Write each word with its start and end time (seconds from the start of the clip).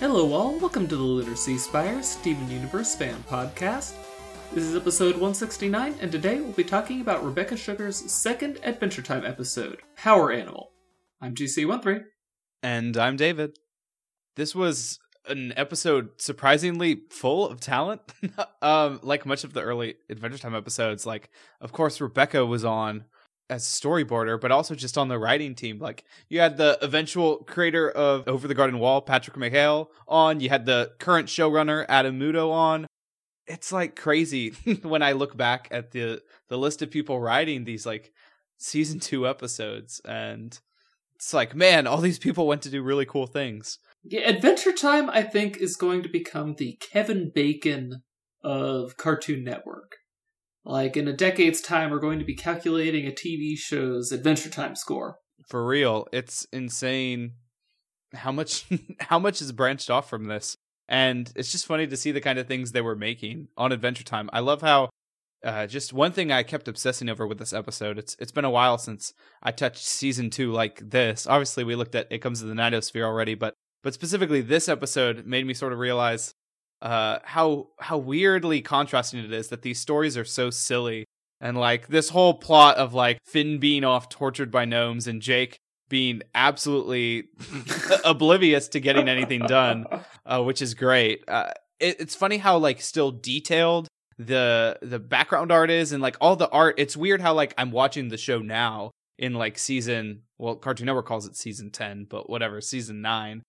Hello, 0.00 0.32
all. 0.32 0.56
Welcome 0.60 0.86
to 0.86 1.24
the 1.24 1.36
Sea 1.36 1.58
Spire 1.58 2.04
Steven 2.04 2.48
Universe 2.48 2.94
fan 2.94 3.20
podcast. 3.28 3.94
This 4.52 4.62
is 4.62 4.76
episode 4.76 5.14
169, 5.14 5.96
and 6.00 6.12
today 6.12 6.40
we'll 6.40 6.52
be 6.52 6.62
talking 6.62 7.00
about 7.00 7.24
Rebecca 7.24 7.56
Sugar's 7.56 7.96
second 8.08 8.60
Adventure 8.62 9.02
Time 9.02 9.26
episode, 9.26 9.80
Power 9.96 10.30
Animal. 10.30 10.70
I'm 11.20 11.34
GC13. 11.34 12.04
And 12.62 12.96
I'm 12.96 13.16
David. 13.16 13.58
This 14.36 14.54
was 14.54 15.00
an 15.26 15.52
episode 15.56 16.10
surprisingly 16.18 17.02
full 17.10 17.48
of 17.48 17.58
talent. 17.58 18.00
um, 18.62 19.00
like 19.02 19.26
much 19.26 19.42
of 19.42 19.52
the 19.52 19.62
early 19.62 19.96
Adventure 20.08 20.38
Time 20.38 20.54
episodes, 20.54 21.06
like 21.06 21.28
of 21.60 21.72
course 21.72 22.00
Rebecca 22.00 22.46
was 22.46 22.64
on 22.64 23.06
as 23.50 23.64
storyboarder, 23.64 24.40
but 24.40 24.50
also 24.50 24.74
just 24.74 24.98
on 24.98 25.08
the 25.08 25.18
writing 25.18 25.54
team. 25.54 25.78
Like 25.78 26.04
you 26.28 26.40
had 26.40 26.56
the 26.56 26.78
eventual 26.82 27.38
creator 27.38 27.90
of 27.90 28.26
Over 28.28 28.48
the 28.48 28.54
Garden 28.54 28.78
Wall, 28.78 29.00
Patrick 29.00 29.36
McHale, 29.36 29.88
on. 30.06 30.40
You 30.40 30.48
had 30.48 30.66
the 30.66 30.92
current 30.98 31.28
showrunner 31.28 31.86
Adam 31.88 32.18
Muto 32.18 32.50
on. 32.50 32.86
It's 33.46 33.72
like 33.72 33.96
crazy 33.96 34.50
when 34.82 35.02
I 35.02 35.12
look 35.12 35.36
back 35.36 35.68
at 35.70 35.92
the 35.92 36.22
the 36.48 36.58
list 36.58 36.82
of 36.82 36.90
people 36.90 37.20
writing 37.20 37.64
these 37.64 37.86
like 37.86 38.12
season 38.58 39.00
two 39.00 39.26
episodes, 39.26 40.00
and 40.04 40.58
it's 41.14 41.32
like, 41.32 41.54
man, 41.54 41.86
all 41.86 42.00
these 42.00 42.18
people 42.18 42.46
went 42.46 42.62
to 42.62 42.70
do 42.70 42.82
really 42.82 43.06
cool 43.06 43.26
things. 43.26 43.78
Yeah, 44.04 44.28
Adventure 44.28 44.72
Time, 44.72 45.10
I 45.10 45.22
think, 45.22 45.56
is 45.56 45.76
going 45.76 46.02
to 46.02 46.08
become 46.08 46.54
the 46.54 46.78
Kevin 46.80 47.30
Bacon 47.34 48.02
of 48.42 48.96
Cartoon 48.96 49.42
Network. 49.44 49.96
Like 50.68 50.98
in 50.98 51.08
a 51.08 51.14
decade's 51.14 51.62
time, 51.62 51.90
we're 51.90 51.98
going 51.98 52.18
to 52.18 52.26
be 52.26 52.34
calculating 52.34 53.06
a 53.06 53.10
TV 53.10 53.56
show's 53.56 54.12
Adventure 54.12 54.50
Time 54.50 54.76
score. 54.76 55.16
For 55.48 55.66
real, 55.66 56.06
it's 56.12 56.46
insane 56.52 57.32
how 58.12 58.32
much 58.32 58.66
how 59.00 59.18
much 59.18 59.40
is 59.40 59.50
branched 59.50 59.88
off 59.88 60.10
from 60.10 60.26
this, 60.26 60.58
and 60.86 61.32
it's 61.34 61.50
just 61.50 61.64
funny 61.64 61.86
to 61.86 61.96
see 61.96 62.12
the 62.12 62.20
kind 62.20 62.38
of 62.38 62.46
things 62.46 62.72
they 62.72 62.82
were 62.82 62.94
making 62.94 63.48
on 63.56 63.72
Adventure 63.72 64.04
Time. 64.04 64.28
I 64.30 64.40
love 64.40 64.60
how 64.60 64.90
uh, 65.42 65.66
just 65.66 65.94
one 65.94 66.12
thing 66.12 66.30
I 66.30 66.42
kept 66.42 66.68
obsessing 66.68 67.08
over 67.08 67.26
with 67.26 67.38
this 67.38 67.54
episode. 67.54 67.98
It's 67.98 68.14
it's 68.18 68.32
been 68.32 68.44
a 68.44 68.50
while 68.50 68.76
since 68.76 69.14
I 69.42 69.52
touched 69.52 69.86
season 69.86 70.28
two 70.28 70.52
like 70.52 70.90
this. 70.90 71.26
Obviously, 71.26 71.64
we 71.64 71.76
looked 71.76 71.94
at 71.94 72.08
It 72.10 72.18
Comes 72.18 72.40
to 72.40 72.46
the 72.46 72.52
Nightosphere 72.52 73.06
already, 73.06 73.34
but 73.34 73.54
but 73.82 73.94
specifically 73.94 74.42
this 74.42 74.68
episode 74.68 75.24
made 75.24 75.46
me 75.46 75.54
sort 75.54 75.72
of 75.72 75.78
realize 75.78 76.34
uh 76.80 77.18
how 77.24 77.68
how 77.80 77.98
weirdly 77.98 78.60
contrasting 78.60 79.20
it 79.24 79.32
is 79.32 79.48
that 79.48 79.62
these 79.62 79.80
stories 79.80 80.16
are 80.16 80.24
so 80.24 80.48
silly 80.50 81.04
and 81.40 81.56
like 81.56 81.88
this 81.88 82.10
whole 82.10 82.34
plot 82.34 82.76
of 82.76 82.94
like 82.94 83.18
Finn 83.24 83.58
being 83.58 83.84
off 83.84 84.08
tortured 84.08 84.50
by 84.50 84.64
gnomes 84.64 85.06
and 85.06 85.22
Jake 85.22 85.58
being 85.88 86.22
absolutely 86.34 87.28
oblivious 88.04 88.68
to 88.68 88.80
getting 88.80 89.08
anything 89.08 89.40
done, 89.40 89.86
uh, 90.26 90.42
which 90.42 90.60
is 90.60 90.74
great. 90.74 91.24
Uh, 91.28 91.50
it, 91.80 92.00
it's 92.00 92.14
funny 92.14 92.38
how 92.38 92.58
like 92.58 92.80
still 92.80 93.10
detailed 93.10 93.88
the 94.18 94.76
the 94.82 94.98
background 94.98 95.52
art 95.52 95.70
is 95.70 95.92
and 95.92 96.02
like 96.02 96.16
all 96.20 96.36
the 96.36 96.48
art. 96.50 96.74
It's 96.78 96.96
weird 96.96 97.20
how 97.20 97.34
like 97.34 97.54
I'm 97.56 97.70
watching 97.70 98.08
the 98.08 98.16
show 98.16 98.40
now 98.40 98.90
in 99.16 99.34
like 99.34 99.58
season 99.58 100.22
well 100.38 100.56
Cartoon 100.56 100.86
Network 100.86 101.06
calls 101.06 101.26
it 101.26 101.36
season 101.36 101.70
ten, 101.70 102.04
but 102.04 102.28
whatever 102.28 102.60
season 102.60 103.00
nine, 103.00 103.42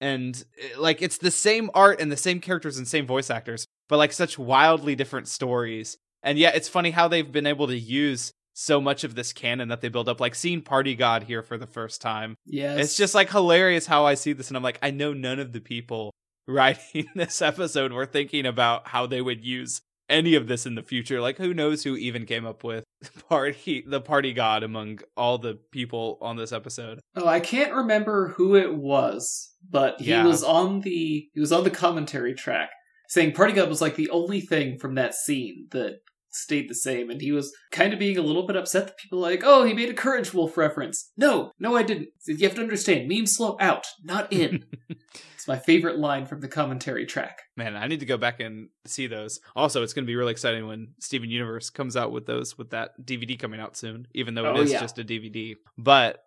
and 0.00 0.44
eh, 0.60 0.68
like 0.78 1.02
it's 1.02 1.18
the 1.18 1.30
same 1.30 1.70
art 1.74 2.00
and 2.00 2.10
the 2.10 2.16
same 2.16 2.40
characters 2.40 2.78
and 2.78 2.86
same 2.86 3.06
voice 3.06 3.30
actors 3.30 3.66
but 3.88 3.98
like 3.98 4.12
such 4.12 4.38
wildly 4.38 4.94
different 4.94 5.28
stories. 5.28 5.96
And 6.22 6.38
yet 6.38 6.56
it's 6.56 6.68
funny 6.68 6.90
how 6.90 7.08
they've 7.08 7.30
been 7.30 7.46
able 7.46 7.68
to 7.68 7.78
use 7.78 8.32
so 8.52 8.80
much 8.80 9.04
of 9.04 9.14
this 9.14 9.32
canon 9.32 9.68
that 9.68 9.80
they 9.80 9.88
build 9.88 10.08
up 10.08 10.18
like 10.18 10.34
seeing 10.34 10.62
party 10.62 10.94
god 10.94 11.24
here 11.24 11.42
for 11.42 11.58
the 11.58 11.66
first 11.66 12.00
time. 12.00 12.36
Yeah, 12.46 12.76
it's 12.76 12.96
just 12.96 13.14
like 13.14 13.30
hilarious 13.30 13.86
how 13.86 14.06
i 14.06 14.14
see 14.14 14.32
this 14.32 14.48
and 14.48 14.56
i'm 14.56 14.62
like 14.62 14.78
i 14.80 14.90
know 14.90 15.12
none 15.12 15.38
of 15.38 15.52
the 15.52 15.60
people 15.60 16.14
writing 16.48 17.08
this 17.14 17.42
episode 17.42 17.92
were 17.92 18.06
thinking 18.06 18.46
about 18.46 18.88
how 18.88 19.06
they 19.06 19.20
would 19.20 19.44
use 19.44 19.82
any 20.08 20.34
of 20.34 20.46
this 20.46 20.66
in 20.66 20.74
the 20.76 20.82
future 20.82 21.20
like 21.20 21.36
who 21.38 21.52
knows 21.52 21.82
who 21.82 21.96
even 21.96 22.24
came 22.26 22.46
up 22.46 22.62
with 22.62 22.84
party 23.28 23.84
the 23.86 24.00
party 24.00 24.32
god 24.32 24.62
among 24.62 25.00
all 25.16 25.38
the 25.38 25.58
people 25.72 26.18
on 26.20 26.36
this 26.36 26.52
episode 26.52 27.00
Oh, 27.16 27.26
I 27.26 27.40
can't 27.40 27.72
remember 27.72 28.28
who 28.36 28.54
it 28.56 28.74
was, 28.76 29.54
but 29.68 30.00
he 30.00 30.10
Yeah. 30.10 30.24
was 30.26 30.44
on 30.44 30.80
the 30.82 31.28
he 31.32 31.40
was 31.40 31.52
on 31.52 31.64
the 31.64 31.70
commentary 31.70 32.34
track 32.34 32.70
saying 33.08 33.32
Party 33.32 33.52
God 33.52 33.68
was 33.68 33.80
like 33.80 33.96
the 33.96 34.10
only 34.10 34.40
thing 34.40 34.78
from 34.78 34.94
that 34.96 35.14
scene 35.14 35.66
that 35.70 36.00
stayed 36.28 36.68
the 36.68 36.74
same, 36.74 37.08
and 37.08 37.20
he 37.22 37.32
was 37.32 37.50
kind 37.72 37.92
of 37.94 37.98
being 37.98 38.18
a 38.18 38.22
little 38.22 38.46
bit 38.46 38.56
upset 38.56 38.86
that 38.88 38.98
people 38.98 39.18
were 39.18 39.24
like, 39.30 39.42
oh, 39.44 39.64
he 39.64 39.72
made 39.72 39.88
a 39.88 39.94
Courage 39.94 40.34
Wolf 40.34 40.58
reference. 40.58 41.10
No, 41.16 41.50
no, 41.58 41.74
I 41.74 41.82
didn't. 41.82 42.08
You 42.26 42.36
have 42.46 42.54
to 42.56 42.60
understand, 42.60 43.08
memes 43.08 43.34
slow 43.36 43.56
out, 43.58 43.86
not 44.04 44.30
in. 44.32 44.64
it's 45.46 45.60
my 45.60 45.64
favorite 45.64 45.98
line 45.98 46.26
from 46.26 46.40
the 46.40 46.48
commentary 46.48 47.06
track. 47.06 47.42
Man, 47.56 47.76
I 47.76 47.86
need 47.86 48.00
to 48.00 48.06
go 48.06 48.16
back 48.16 48.40
and 48.40 48.68
see 48.84 49.06
those. 49.06 49.38
Also, 49.54 49.82
it's 49.82 49.92
going 49.92 50.04
to 50.04 50.10
be 50.10 50.16
really 50.16 50.32
exciting 50.32 50.66
when 50.66 50.88
Steven 51.00 51.30
Universe 51.30 51.70
comes 51.70 51.96
out 51.96 52.10
with 52.10 52.26
those 52.26 52.58
with 52.58 52.70
that 52.70 53.00
DVD 53.04 53.38
coming 53.38 53.60
out 53.60 53.76
soon, 53.76 54.08
even 54.14 54.34
though 54.34 54.46
it 54.50 54.56
Oh, 54.58 54.62
is 54.62 54.72
yeah. 54.72 54.80
just 54.80 54.98
a 54.98 55.04
DVD. 55.04 55.54
But 55.78 56.22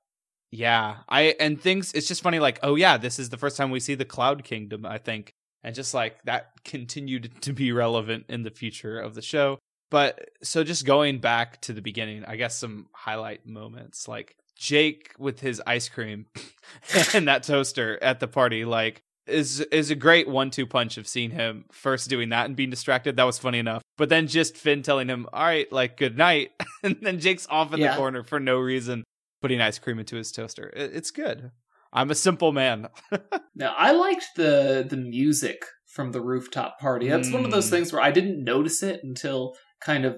yeah, 0.52 0.97
I 1.09 1.35
and 1.40 1.62
things 1.62 1.94
it's 1.94 2.07
just 2.07 2.24
funny 2.24 2.40
like, 2.40 2.59
oh 2.63 2.75
yeah, 2.75 2.97
this 2.97 3.19
is 3.19 3.30
the 3.30 3.38
first 3.38 3.57
time 3.57 3.72
we 3.72 3.80
see 3.80 3.96
the 3.96 4.06
Cloud 4.06 4.44
Kingdom, 4.44 4.85
I 4.85 4.97
think. 4.97 5.31
And 5.63 5.75
just 5.75 5.94
like 5.94 6.22
that 6.24 6.51
continued 6.63 7.41
to 7.41 7.51
be 7.51 7.74
relevant 7.74 8.25
in 8.30 8.44
the 8.44 8.50
future 8.51 9.00
of 9.00 9.13
the 9.16 9.22
show. 9.22 9.59
But 9.91 10.30
so 10.44 10.63
just 10.63 10.86
going 10.86 11.19
back 11.19 11.59
to 11.62 11.74
the 11.74 11.81
beginning, 11.81 12.24
I 12.25 12.38
guess 12.38 12.57
some 12.57 12.88
highlight 12.94 13.46
moments 13.46 14.07
like 14.07 14.36
Jake 14.56 15.13
with 15.19 15.40
his 15.40 15.62
ice 15.68 15.90
cream 15.90 16.28
and 17.13 17.28
that 17.28 17.44
toaster 17.44 18.01
at 18.01 18.19
the 18.19 18.28
party 18.28 18.66
like 18.66 19.01
is 19.30 19.60
is 19.62 19.92
a 19.92 19.96
great 19.96 20.28
one-two 20.28 20.66
punch 20.68 20.98
of 20.98 21.08
seeing 21.08 21.32
him 21.32 21.66
first 21.72 22.10
doing 22.10 22.30
that 22.30 22.46
and 22.46 22.56
being 22.56 22.70
distracted. 22.70 23.16
That 23.16 23.24
was 23.26 23.38
funny 23.40 23.60
enough. 23.60 23.82
But 23.98 24.10
then 24.10 24.28
just 24.28 24.58
Finn 24.58 24.82
telling 24.82 25.08
him, 25.08 25.28
"All 25.34 25.44
right, 25.44 25.72
like 25.72 25.98
good 25.98 26.18
night," 26.18 26.52
and 26.84 26.98
then 27.02 27.20
Jake's 27.20 27.48
off 27.50 27.74
in 27.74 27.80
Yeah. 27.80 27.92
the 27.92 27.98
corner 27.98 28.24
for 28.24 28.40
no 28.40 28.58
reason, 28.60 29.04
putting 29.42 29.62
ice 29.62 29.80
cream 29.80 30.00
into 30.00 30.16
his 30.16 30.32
toaster. 30.32 30.72
It- 30.76 30.92
it's 30.96 31.12
good. 31.12 31.52
I'm 31.92 32.12
a 32.12 32.16
simple 32.16 32.52
man. 32.52 32.88
Now, 33.56 33.74
I 33.78 33.92
liked 33.92 34.26
the 34.38 34.86
the 34.90 34.96
music 34.96 35.66
from 35.88 36.12
the 36.14 36.22
rooftop 36.22 36.80
party. 36.80 37.10
That's 37.10 37.32
one 37.32 37.44
of 37.44 37.52
those 37.52 37.68
Mm. 37.68 37.72
things 37.72 37.92
where 37.92 38.02
I 38.02 38.12
didn't 38.12 38.44
notice 38.44 38.82
it 38.84 39.02
until 39.04 39.56
kind 39.82 40.06
of 40.06 40.18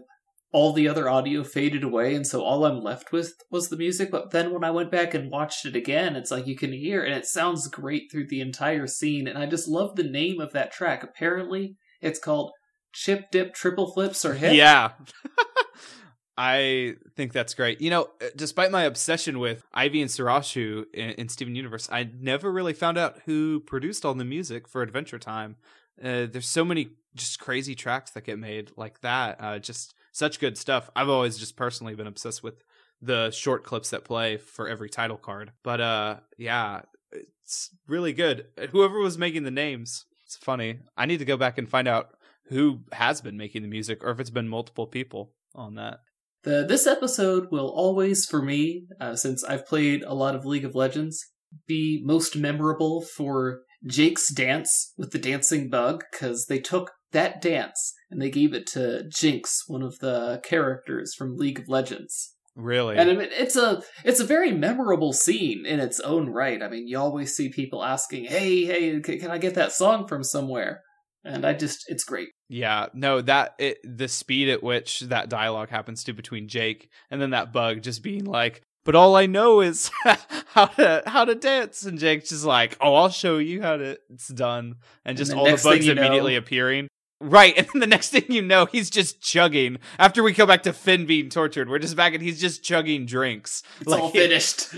all 0.54 0.74
the 0.74 0.88
other 0.88 1.10
audio 1.10 1.44
faded 1.44 1.84
away, 1.84 2.14
and 2.14 2.28
so 2.28 2.44
all 2.44 2.66
I'm 2.66 2.82
left 2.82 3.12
with 3.12 3.36
was 3.50 3.70
the 3.70 3.78
music. 3.78 4.12
But 4.12 4.32
then 4.32 4.52
when 4.52 4.64
I 4.64 4.72
went 4.72 4.92
back 4.92 5.14
and 5.14 5.32
watched 5.32 5.66
it 5.66 5.76
again, 5.76 6.16
it's 6.16 6.32
like 6.32 6.48
you 6.48 6.58
can 6.58 6.74
hear, 6.74 7.04
and 7.04 7.14
it 7.14 7.26
sounds 7.26 7.68
great 7.68 8.12
through 8.12 8.28
the 8.28 8.42
entire 8.42 8.88
scene. 8.88 9.28
And 9.28 9.38
I 9.38 9.46
just 9.46 9.68
love 9.68 9.96
the 9.96 10.04
name 10.04 10.42
of 10.42 10.52
that 10.54 10.72
track. 10.72 11.04
Apparently, 11.04 11.78
it's 12.02 12.20
called 12.20 12.52
Chip 12.94 13.32
Dip 13.32 13.54
Triple 13.54 13.94
Flips 13.94 14.26
or 14.26 14.34
Hip. 14.34 14.54
Yeah. 14.54 14.92
I 16.38 16.96
think 17.16 17.34
that's 17.34 17.54
great. 17.54 17.82
You 17.82 17.90
know, 17.90 18.10
uh, 18.22 18.28
despite 18.36 18.72
my 18.72 18.84
obsession 18.84 19.40
with 19.40 19.64
Aivi 19.76 20.02
and 20.02 20.10
Surasshu 20.10 20.86
in, 20.94 21.12
in 21.12 21.30
Steven 21.30 21.56
Universe, 21.56 21.88
I 21.92 22.10
never 22.20 22.52
really 22.52 22.74
found 22.74 22.98
out 22.98 23.20
who 23.26 23.60
produced 23.60 24.06
all 24.06 24.14
the 24.14 24.26
music 24.26 24.68
for 24.68 24.82
Adventure 24.82 25.20
Time. 25.20 25.58
Uh, 26.02 26.26
there's 26.26 26.48
so 26.48 26.66
many 26.66 26.90
just 27.16 27.40
crazy 27.40 27.76
tracks 27.76 28.12
that 28.12 28.24
get 28.24 28.40
made 28.40 28.72
like 28.76 29.02
that. 29.02 29.38
Uh, 29.40 29.60
just 29.60 29.94
such 30.12 30.40
good 30.40 30.58
stuff. 30.58 30.90
I've 30.96 31.10
always 31.10 31.38
just 31.38 31.56
personally 31.56 31.96
been 31.96 32.08
obsessed 32.08 32.44
with 32.44 32.64
the 33.02 33.32
short 33.32 33.64
clips 33.64 33.90
that 33.90 34.04
play 34.04 34.38
for 34.38 34.68
every 34.68 34.90
title 34.90 35.18
card. 35.18 35.52
But 35.64 35.82
uh, 35.82 36.16
yeah, 36.38 36.82
it's 37.12 37.70
really 37.88 38.14
good. 38.14 38.46
Whoever 38.72 39.00
was 39.00 39.18
making 39.18 39.44
the 39.44 39.52
names, 39.52 40.06
it's 40.26 40.38
funny. 40.38 40.80
I 40.96 41.06
need 41.06 41.20
to 41.20 41.26
go 41.26 41.38
back 41.38 41.58
and 41.58 41.68
find 41.68 41.88
out 41.88 42.12
who 42.48 42.82
has 42.92 43.22
been 43.22 43.38
making 43.38 43.62
the 43.62 43.68
music 43.68 44.04
or 44.04 44.12
if 44.12 44.20
it's 44.20 44.30
been 44.30 44.48
multiple 44.48 44.88
people 44.88 45.34
on 45.56 45.76
that. 45.76 46.00
The, 46.44 46.66
this 46.68 46.88
episode 46.88 47.48
will 47.52 47.70
always, 47.70 48.26
for 48.26 48.42
me, 48.42 48.88
uh, 49.00 49.16
since 49.16 49.44
I've 49.44 49.68
played 49.68 50.04
a 50.04 50.14
lot 50.14 50.36
of 50.36 50.46
League 50.46 50.66
of 50.66 50.76
Legends, 50.76 51.24
be 51.68 52.02
most 52.04 52.36
memorable 52.36 53.02
for 53.02 53.62
Jake's 53.86 54.34
dance 54.34 54.94
with 54.98 55.12
the 55.12 55.20
dancing 55.20 55.70
bug, 55.70 56.04
because 56.12 56.48
they 56.48 56.60
took 56.60 56.92
that 57.12 57.42
dance 57.42 57.94
and 58.10 58.22
they 58.22 58.30
gave 58.30 58.54
it 58.54 58.68
to 58.68 59.04
Jinx, 59.10 59.64
one 59.68 59.82
of 59.82 60.00
the 60.00 60.42
characters 60.44 61.14
from 61.14 61.38
League 61.38 61.60
of 61.60 61.68
Legends. 61.70 62.36
Really? 62.56 62.98
And 62.98 63.10
I 63.10 63.14
mean, 63.14 63.30
it's 63.32 63.56
a 63.56 63.82
it's 64.04 64.20
a 64.20 64.26
very 64.26 64.52
memorable 64.52 65.14
scene 65.14 65.66
in 65.66 65.80
its 65.80 66.00
own 66.02 66.30
right. 66.30 66.62
I 66.62 66.68
mean, 66.68 66.88
you 66.88 66.98
always 67.00 67.34
see 67.36 67.48
people 67.50 67.82
asking, 67.84 68.26
"Hey, 68.26 68.66
hey, 68.66 69.00
can 69.00 69.32
I 69.32 69.38
get 69.38 69.56
that 69.56 69.72
song 69.72 70.06
from 70.06 70.24
somewhere?" 70.24 70.82
And 71.24 71.46
I 71.46 71.54
just, 71.54 71.86
it's 71.88 72.04
great. 72.04 72.30
yeah, 72.50 72.88
no, 72.94 73.22
that 73.22 73.54
it 73.60 73.78
the 73.84 74.08
speed 74.08 74.50
at 74.50 74.64
which 74.64 75.02
that 75.02 75.30
dialogue 75.30 75.70
happens 75.70 76.04
to 76.06 76.14
between 76.14 76.48
Jake 76.50 76.90
and 77.10 77.22
then 77.22 77.30
that 77.30 77.54
bug 77.54 77.84
just 77.84 78.02
being 78.04 78.26
like, 78.26 78.64
but 78.84 78.96
all 78.96 79.16
I 79.16 79.28
know 79.28 79.62
is 79.62 79.92
how 80.48 80.66
to 80.66 81.04
how 81.06 81.24
to 81.24 81.36
dance 81.36 81.86
and 81.86 82.00
Jake's 82.00 82.30
just 82.30 82.44
like, 82.44 82.76
"Oh, 82.82 82.96
I'll 82.96 83.10
show 83.10 83.38
you 83.38 83.62
how 83.62 83.78
to 83.78 83.98
it's 84.10 84.28
done." 84.28 84.76
And 85.06 85.18
just 85.18 85.32
then 85.32 85.38
all 85.40 85.46
the 85.46 85.62
bugs 85.64 85.88
you 85.88 85.94
know- 85.96 86.02
immediately 86.02 86.36
appearing. 86.36 86.88
Right, 87.24 87.54
and 87.58 87.68
then 87.72 87.80
the 87.80 87.88
next 87.88 88.10
thing 88.10 88.24
you 88.30 88.42
know, 88.42 88.66
he's 88.66 88.90
just 88.90 89.22
chugging. 89.22 89.78
After 90.00 90.24
we 90.24 90.34
go 90.34 90.48
back 90.48 90.64
to 90.64 90.74
Finn 90.74 91.06
being 91.06 91.30
tortured, 91.30 91.70
we're 91.70 91.78
just 91.80 91.96
back 91.96 92.14
and 92.16 92.24
he's 92.24 92.42
just 92.42 92.64
chugging 92.64 93.06
drinks. 93.06 93.62
It's 93.80 93.92
all 93.92 94.10
finished. 94.12 94.70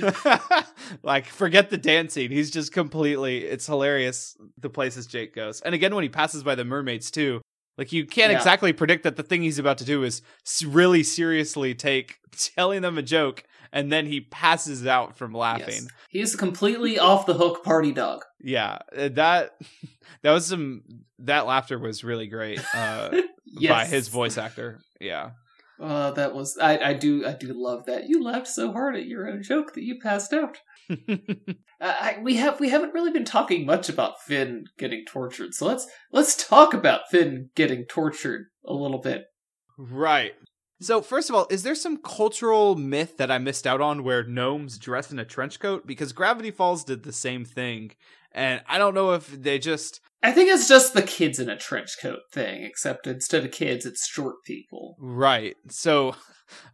like, 1.03 1.25
forget 1.27 1.69
the 1.69 1.77
dancing. 1.77 2.29
He's 2.31 2.51
just 2.51 2.71
completely. 2.73 3.45
It's 3.45 3.65
hilarious 3.65 4.35
the 4.59 4.69
places 4.69 5.07
Jake 5.07 5.33
goes. 5.33 5.61
And 5.61 5.73
again, 5.73 5.95
when 5.95 6.03
he 6.03 6.09
passes 6.09 6.43
by 6.43 6.55
the 6.55 6.65
mermaids 6.65 7.09
too, 7.11 7.41
like 7.77 7.91
you 7.91 8.05
can't 8.05 8.31
Yeah. 8.31 8.37
exactly 8.37 8.73
predict 8.73 9.03
that 9.03 9.15
the 9.15 9.23
thing 9.23 9.41
he's 9.41 9.59
about 9.59 9.77
to 9.79 9.85
do 9.85 10.03
is 10.03 10.21
really 10.65 11.01
seriously 11.03 11.73
take 11.73 12.17
telling 12.37 12.81
them 12.81 12.97
a 12.97 13.01
joke, 13.01 13.43
and 13.73 13.91
then 13.91 14.05
he 14.05 14.21
passes 14.21 14.87
out 14.87 15.17
from 15.17 15.33
laughing. 15.33 15.67
Yes. 15.67 15.87
He's 16.09 16.33
a 16.35 16.37
completely 16.37 16.97
off 16.99 17.25
the 17.25 17.33
hook 17.33 17.63
party 17.65 17.91
dog. 17.91 18.23
Yeah, 18.39 18.77
uh, 18.95 19.09
that 19.09 19.55
that 20.21 20.31
was 20.31 20.45
some 20.45 20.83
that 21.19 21.45
laughter 21.45 21.77
was 21.77 22.03
really 22.05 22.27
great 22.27 22.61
uh, 22.73 23.09
Yes. 23.45 23.71
by 23.71 23.85
his 23.85 24.07
voice 24.07 24.37
actor. 24.37 24.79
Yeah. 25.01 25.31
Uh, 25.81 26.11
that 26.11 26.33
was 26.33 26.57
I, 26.61 26.77
I 26.77 26.93
do 26.93 27.25
I 27.25 27.33
do 27.33 27.51
love 27.53 27.87
that. 27.87 28.07
You 28.07 28.23
laughed 28.23 28.47
so 28.47 28.71
hard 28.71 28.95
at 28.95 29.07
your 29.07 29.27
own 29.27 29.43
joke 29.43 29.73
that 29.73 29.83
you 29.83 29.99
passed 29.99 30.31
out. 30.31 30.59
Uh, 31.81 31.93
I, 31.99 32.17
we 32.21 32.35
have 32.37 32.61
we 32.61 32.69
haven't 32.69 32.93
really 32.93 33.11
been 33.11 33.25
talking 33.25 33.65
much 33.65 33.89
about 33.89 34.21
Finn 34.21 34.63
getting 34.77 35.03
tortured, 35.05 35.53
so 35.53 35.65
let's 35.65 35.85
let's 36.13 36.47
talk 36.47 36.73
about 36.73 37.09
Finn 37.11 37.49
getting 37.55 37.83
tortured 37.83 38.45
a 38.65 38.73
little 38.73 38.99
bit. 39.01 39.25
right. 39.77 40.31
So 40.81 41.01
first 41.01 41.29
of 41.29 41.35
all, 41.35 41.47
is 41.49 41.63
there 41.63 41.75
some 41.75 41.97
cultural 41.97 42.75
myth 42.75 43.17
that 43.17 43.31
I 43.31 43.37
missed 43.37 43.65
out 43.65 43.81
on 43.81 44.03
where 44.03 44.23
gnomes 44.23 44.77
dress 44.77 45.11
in 45.11 45.19
a 45.19 45.25
trench 45.25 45.59
coat? 45.59 45.87
Because 45.87 46.13
Gravity 46.13 46.51
Falls 46.51 46.83
did 46.83 47.03
the 47.03 47.13
same 47.13 47.45
thing, 47.45 47.91
and 48.31 48.61
I 48.67 48.77
don't 48.77 48.93
know 48.95 49.11
if 49.11 49.27
they 49.27 49.59
just 49.59 50.01
I 50.23 50.31
think 50.31 50.49
it's 50.49 50.69
just 50.69 50.93
the 50.93 51.01
kids 51.01 51.37
in 51.37 51.49
a 51.49 51.57
trench 51.57 51.97
coat 52.01 52.21
thing, 52.31 52.63
except 52.63 53.07
instead 53.07 53.43
of 53.43 53.51
kids, 53.51 53.85
it's 53.85 54.07
short 54.07 54.43
people. 54.45 54.95
Right. 54.97 55.57
So 55.69 56.15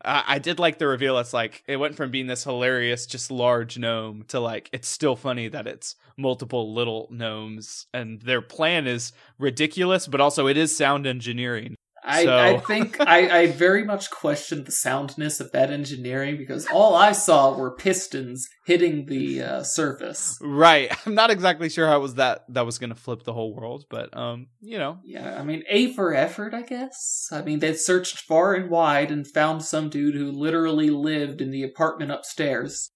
I 0.05 0.23
I 0.27 0.39
did 0.39 0.59
like 0.59 0.77
the 0.77 0.87
reveal. 0.87 1.17
It's 1.17 1.33
like 1.33 1.63
it 1.67 1.77
went 1.77 1.95
from 1.95 2.11
being 2.11 2.27
this 2.27 2.43
hilarious, 2.43 3.07
just 3.07 3.31
large 3.31 3.77
gnome 3.77 4.23
to 4.27 4.39
like 4.39 4.69
it's 4.71 4.87
still 4.87 5.15
funny 5.15 5.47
that 5.47 5.67
it's 5.67 5.95
multiple 6.15 6.73
little 6.73 7.07
gnomes, 7.11 7.87
and 7.93 8.21
their 8.21 8.41
plan 8.41 8.85
is 8.85 9.13
ridiculous, 9.39 10.07
but 10.07 10.21
also 10.21 10.47
it 10.47 10.57
is 10.57 10.75
sound 10.75 11.07
engineering. 11.07 11.75
I, 12.03 12.23
So- 12.23 12.37
I 12.37 12.57
think 12.59 12.99
I, 13.01 13.41
I 13.41 13.47
very 13.47 13.83
much 13.83 14.09
questioned 14.09 14.65
the 14.65 14.71
soundness 14.71 15.39
of 15.39 15.51
that 15.51 15.71
engineering 15.71 16.37
because 16.37 16.65
all 16.67 16.95
I 16.95 17.11
saw 17.11 17.55
were 17.57 17.75
pistons 17.75 18.47
hitting 18.65 19.05
the 19.05 19.41
uh, 19.41 19.63
surface. 19.63 20.37
Right. 20.41 20.91
I'm 21.05 21.15
not 21.15 21.31
exactly 21.31 21.69
sure 21.69 21.87
how 21.87 21.97
it 21.97 22.01
was 22.01 22.15
that 22.15 22.45
that 22.49 22.65
was 22.65 22.77
going 22.79 22.91
to 22.91 22.95
flip 22.95 23.23
the 23.23 23.33
whole 23.33 23.53
world, 23.55 23.85
but 23.89 24.15
um, 24.15 24.47
you 24.61 24.77
know, 24.77 24.99
Yeah, 25.03 25.39
I 25.39 25.43
mean, 25.43 25.63
A 25.69 25.93
for 25.93 26.13
effort, 26.13 26.53
I 26.53 26.61
guess. 26.61 27.27
I 27.31 27.41
mean, 27.41 27.59
they 27.59 27.73
searched 27.73 28.19
far 28.19 28.53
and 28.53 28.69
wide 28.69 29.11
and 29.11 29.27
found 29.27 29.63
some 29.63 29.89
dude 29.89 30.15
who 30.15 30.31
literally 30.31 30.89
lived 30.89 31.41
in 31.41 31.51
the 31.51 31.63
apartment 31.63 32.11
upstairs. 32.11 32.91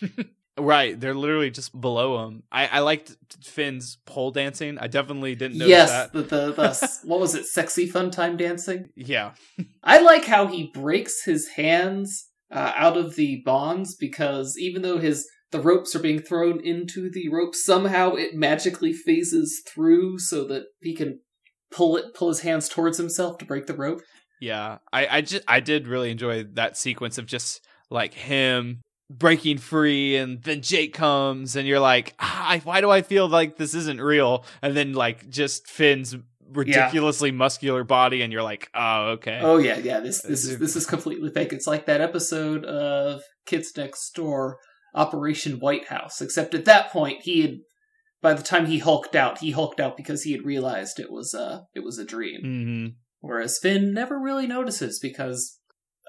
right. 0.58 0.98
They're 0.98 1.14
literally 1.14 1.50
just 1.50 1.78
below 1.78 2.24
him. 2.24 2.42
I 2.50 2.66
I 2.66 2.78
liked 2.80 3.16
Finn's 3.42 3.98
pole 4.06 4.30
dancing. 4.30 4.78
I 4.78 4.86
definitely 4.86 5.34
didn't 5.34 5.58
notice 5.58 5.70
yes, 5.70 5.90
that. 5.90 6.12
the, 6.12 6.22
the, 6.22 6.52
the 6.52 6.98
what 7.04 7.20
was 7.20 7.34
it, 7.34 7.46
sexy 7.46 7.86
fun 7.86 8.10
time 8.10 8.36
dancing? 8.36 8.90
Yeah. 8.96 9.32
I 9.82 10.00
like 10.00 10.24
how 10.24 10.46
he 10.46 10.70
breaks 10.72 11.24
his 11.24 11.48
hands 11.48 12.28
uh, 12.50 12.72
out 12.76 12.96
of 12.96 13.16
the 13.16 13.42
bonds 13.44 13.96
because 13.96 14.56
even 14.58 14.82
though 14.82 14.98
his 14.98 15.26
the 15.50 15.60
ropes 15.60 15.94
are 15.94 16.00
being 16.00 16.20
thrown 16.20 16.60
into 16.64 17.10
the 17.10 17.28
rope, 17.28 17.54
somehow 17.54 18.14
it 18.14 18.34
magically 18.34 18.92
phases 18.92 19.62
through 19.66 20.18
so 20.18 20.44
that 20.44 20.64
he 20.80 20.94
can 20.94 21.20
pull 21.70 21.96
it 21.96 22.14
pull 22.14 22.28
his 22.28 22.40
hands 22.40 22.68
towards 22.68 22.98
himself 22.98 23.38
to 23.38 23.44
break 23.44 23.66
the 23.66 23.74
rope. 23.74 24.00
Yeah, 24.40 24.78
I 24.92 25.18
I 25.18 25.20
just 25.20 25.44
I 25.46 25.60
did 25.60 25.86
really 25.86 26.10
enjoy 26.10 26.44
that 26.54 26.76
sequence 26.76 27.16
of 27.16 27.26
just 27.26 27.64
like 27.90 28.14
him 28.14 28.82
breaking 29.10 29.58
free, 29.58 30.16
and 30.16 30.42
then 30.42 30.62
Jake 30.62 30.94
comes, 30.94 31.56
and 31.56 31.66
you're 31.66 31.80
like, 31.80 32.14
ah, 32.18 32.60
why 32.64 32.80
do 32.80 32.90
I 32.90 33.02
feel 33.02 33.28
like 33.28 33.56
this 33.56 33.74
isn't 33.74 34.00
real? 34.00 34.44
And 34.62 34.76
then 34.76 34.92
like 34.92 35.28
just 35.28 35.66
Finn's 35.68 36.16
ridiculously 36.50 37.30
muscular 37.30 37.84
body, 37.84 38.22
and 38.22 38.32
you're 38.32 38.42
like, 38.42 38.70
oh 38.74 39.10
okay, 39.12 39.40
Oh 39.42 39.58
yeah, 39.58 39.78
yeah. 39.78 40.00
This 40.00 40.22
this 40.22 40.44
is 40.44 40.58
this 40.58 40.76
is 40.76 40.86
completely 40.86 41.30
fake. 41.30 41.52
It's 41.52 41.66
like 41.66 41.86
that 41.86 42.00
episode 42.00 42.64
of 42.64 43.22
Kids 43.46 43.72
Next 43.76 44.10
Door, 44.14 44.58
Operation 44.94 45.58
White 45.58 45.88
House. 45.88 46.20
Except 46.20 46.54
at 46.54 46.64
that 46.66 46.90
point, 46.90 47.22
he 47.22 47.42
had 47.42 47.58
by 48.20 48.34
the 48.34 48.42
time 48.42 48.66
he 48.66 48.78
hulked 48.78 49.16
out, 49.16 49.38
he 49.38 49.50
hulked 49.50 49.80
out 49.80 49.96
because 49.96 50.22
he 50.22 50.32
had 50.32 50.44
realized 50.44 50.98
it 51.00 51.10
was 51.10 51.34
uh 51.34 51.62
it 51.74 51.84
was 51.84 51.98
a 51.98 52.04
dream. 52.04 52.40
hmm 52.42 52.86
Whereas 53.20 53.60
Finn 53.60 53.94
never 53.94 54.18
really 54.18 54.48
notices 54.48 54.98
because 54.98 55.60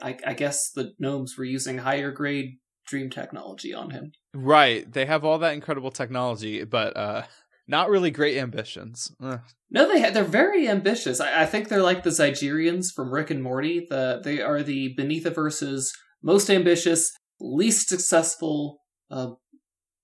I, 0.01 0.18
I 0.25 0.34
guess 0.34 0.72
the 0.72 0.94
gnomes 0.98 1.38
were 1.38 1.44
using 1.44 1.78
higher 1.78 2.10
grade 2.10 2.57
dream 2.86 3.10
technology 3.10 3.74
on 3.74 3.92
him. 3.92 4.12
right. 4.34 4.92
They 4.92 5.06
have 5.06 5.24
all 5.24 5.40
that 5.40 5.54
incredible 5.54 5.92
technology, 5.92 6.64
but 6.64 6.96
uh, 6.98 7.24
not 7.68 7.90
really 7.90 8.12
great 8.12 8.38
ambitions. 8.38 9.12
Ugh. 9.22 9.40
No, 9.72 9.88
they 9.92 10.02
ha- 10.02 10.12
they're 10.12 10.24
very 10.24 10.68
ambitious. 10.68 11.20
I, 11.20 11.44
I 11.44 11.46
think 11.46 11.68
they're 11.68 11.82
like 11.82 12.04
the 12.04 12.10
Zigerions 12.12 12.94
from 12.94 13.14
Rick 13.14 13.32
and 13.32 13.42
Morty. 13.42 13.86
The 13.90 14.22
they 14.24 14.42
are 14.42 14.62
the 14.62 14.96
Beneathiverse's 14.98 15.94
most 16.22 16.50
ambitious, 16.50 17.12
least 17.40 17.90
successful 17.90 18.80
uh, 19.10 19.32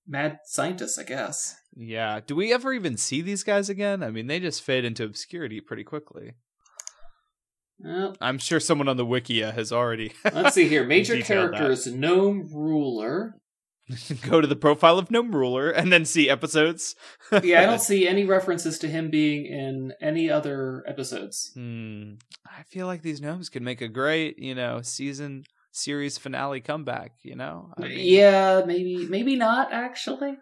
mad 0.08 0.40
scientists, 0.46 0.98
I 0.98 1.04
guess. 1.04 1.56
Yeah. 1.76 2.20
Do 2.26 2.36
we 2.36 2.52
ever 2.52 2.74
even 2.74 2.98
see 2.98 3.22
these 3.22 3.44
guys 3.44 3.70
again? 3.70 4.04
I 4.04 4.10
mean, 4.10 4.28
they 4.28 4.40
just 4.40 4.64
fade 4.64 4.86
into 4.86 5.04
obscurity 5.04 5.62
pretty 5.62 5.84
quickly. 5.84 6.34
Well, 7.80 8.16
I'm 8.20 8.38
sure 8.38 8.60
someone 8.60 8.88
on 8.88 8.98
the 8.98 9.06
Wikia 9.06 9.54
has 9.54 9.72
already 9.72 10.14
let's 10.34 10.56
see 10.56 10.68
here. 10.68 10.86
Major 10.86 11.16
that. 11.16 11.26
characters: 11.26 11.88
gnome 11.88 12.50
ruler. 12.54 13.36
go 14.22 14.42
to 14.42 14.48
the 14.48 14.56
profile 14.56 15.00
of 15.00 15.10
Gnome 15.10 15.34
Ruler 15.36 15.70
and 15.70 15.92
then 15.92 16.06
see 16.06 16.30
episodes. 16.30 16.96
Yeah, 17.44 17.62
I 17.62 17.66
don't 17.66 17.82
see 17.82 18.08
any 18.08 18.26
references 18.26 18.80
to 18.80 18.88
him 18.88 19.10
being 19.10 19.46
in 19.46 19.94
any 20.02 20.30
other 20.30 20.84
episodes. 20.88 21.52
Hmm. 21.54 22.14
I 22.46 22.64
feel 22.64 22.88
like 22.88 23.02
these 23.02 23.22
gnomes 23.22 23.50
could 23.50 23.62
make 23.62 23.82
a 23.82 23.88
great, 23.88 24.40
you 24.40 24.56
know, 24.56 24.82
season 24.82 25.44
series 25.72 26.18
finale 26.18 26.60
comeback. 26.60 27.14
You 27.22 27.36
know, 27.36 27.72
I 27.78 27.82
mean, 27.82 28.00
yeah, 28.00 28.64
maybe, 28.66 29.08
maybe 29.08 29.36
not 29.36 29.72
actually. 29.72 30.38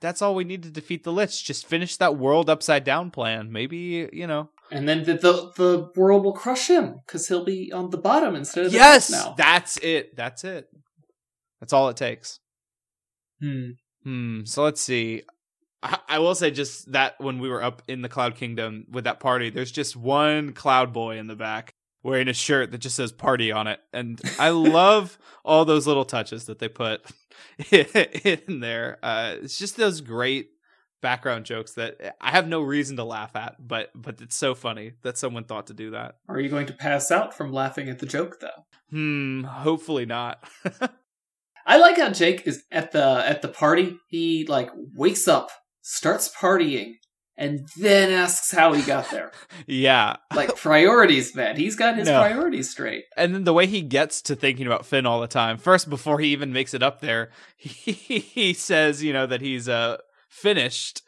that's 0.00 0.20
all 0.20 0.34
we 0.34 0.44
need 0.44 0.62
to 0.64 0.70
defeat 0.70 1.04
the 1.04 1.12
Lich. 1.12 1.44
Just 1.44 1.66
finish 1.66 1.96
that 1.96 2.16
world 2.16 2.50
upside 2.50 2.84
down 2.84 3.10
plan. 3.10 3.50
Maybe 3.50 4.08
you 4.12 4.26
know. 4.26 4.50
And 4.70 4.88
then 4.88 5.04
the 5.04 5.14
the, 5.14 5.52
the 5.56 5.90
world 5.96 6.24
will 6.24 6.32
crush 6.32 6.68
him 6.68 7.00
because 7.06 7.28
he'll 7.28 7.44
be 7.44 7.72
on 7.72 7.90
the 7.90 7.98
bottom 7.98 8.34
instead 8.34 8.66
of 8.66 8.72
the 8.72 8.78
Yes, 8.78 9.10
now. 9.10 9.34
that's 9.36 9.76
it. 9.78 10.14
That's 10.16 10.44
it. 10.44 10.68
That's 11.60 11.72
all 11.72 11.88
it 11.88 11.96
takes. 11.96 12.40
Hmm. 13.40 13.70
Hmm. 14.04 14.44
So 14.44 14.62
let's 14.64 14.80
see. 14.80 15.22
I, 15.82 15.98
I 16.08 16.18
will 16.18 16.34
say 16.34 16.50
just 16.50 16.92
that 16.92 17.20
when 17.20 17.38
we 17.38 17.48
were 17.48 17.62
up 17.62 17.82
in 17.88 18.02
the 18.02 18.08
Cloud 18.08 18.34
Kingdom 18.36 18.86
with 18.90 19.04
that 19.04 19.20
party, 19.20 19.50
there's 19.50 19.72
just 19.72 19.96
one 19.96 20.52
Cloud 20.52 20.92
Boy 20.92 21.18
in 21.18 21.26
the 21.28 21.36
back 21.36 21.72
wearing 22.02 22.28
a 22.28 22.32
shirt 22.32 22.70
that 22.72 22.78
just 22.78 22.96
says 22.96 23.12
"party" 23.12 23.52
on 23.52 23.66
it, 23.66 23.80
and 23.92 24.20
I 24.38 24.48
love 24.50 25.18
all 25.44 25.64
those 25.64 25.86
little 25.86 26.04
touches 26.04 26.44
that 26.46 26.58
they 26.58 26.68
put 26.68 27.02
in 27.70 28.60
there. 28.60 28.98
Uh, 29.02 29.36
it's 29.42 29.58
just 29.58 29.76
those 29.76 30.00
great 30.00 30.50
background 31.00 31.44
jokes 31.44 31.72
that 31.74 32.16
I 32.20 32.30
have 32.30 32.48
no 32.48 32.60
reason 32.60 32.96
to 32.96 33.04
laugh 33.04 33.34
at, 33.36 33.56
but 33.66 33.90
but 33.94 34.20
it's 34.20 34.36
so 34.36 34.54
funny 34.54 34.92
that 35.02 35.16
someone 35.18 35.44
thought 35.44 35.66
to 35.68 35.74
do 35.74 35.90
that. 35.92 36.16
Are 36.28 36.40
you 36.40 36.48
going 36.48 36.66
to 36.66 36.72
pass 36.72 37.10
out 37.10 37.34
from 37.36 37.52
laughing 37.52 37.88
at 37.88 37.98
the 37.98 38.06
joke 38.06 38.40
though? 38.40 38.64
Hmm. 38.90 39.42
Hopefully 39.44 40.06
not. 40.06 40.42
I 41.66 41.76
like 41.76 41.98
how 41.98 42.10
Jake 42.10 42.46
is 42.46 42.64
at 42.72 42.92
the 42.92 43.22
at 43.26 43.42
the 43.42 43.48
party. 43.48 43.98
He 44.08 44.46
like 44.46 44.70
wakes 44.94 45.28
up, 45.28 45.50
starts 45.82 46.34
partying, 46.34 46.94
and 47.36 47.68
then 47.76 48.10
asks 48.10 48.50
how 48.52 48.72
he 48.72 48.82
got 48.82 49.10
there. 49.10 49.32
yeah. 49.66 50.16
like 50.34 50.56
priorities, 50.56 51.34
man. 51.34 51.56
He's 51.56 51.76
got 51.76 51.98
his 51.98 52.08
No. 52.08 52.18
priorities 52.20 52.70
straight. 52.70 53.04
and 53.18 53.34
then 53.34 53.44
the 53.44 53.52
way 53.52 53.66
he 53.66 53.82
gets 53.82 54.22
to 54.22 54.34
thinking 54.34 54.66
about 54.66 54.86
Finn 54.86 55.04
all 55.04 55.20
the 55.20 55.26
time. 55.28 55.58
First, 55.58 55.90
before 55.90 56.18
he 56.20 56.28
even 56.28 56.52
makes 56.54 56.72
it 56.72 56.82
up 56.82 57.00
there, 57.00 57.30
he, 57.58 57.92
he 57.92 58.54
says, 58.54 59.04
you 59.04 59.12
know, 59.12 59.26
that 59.26 59.42
he's 59.42 59.68
uh 59.68 59.98
finished 60.28 61.02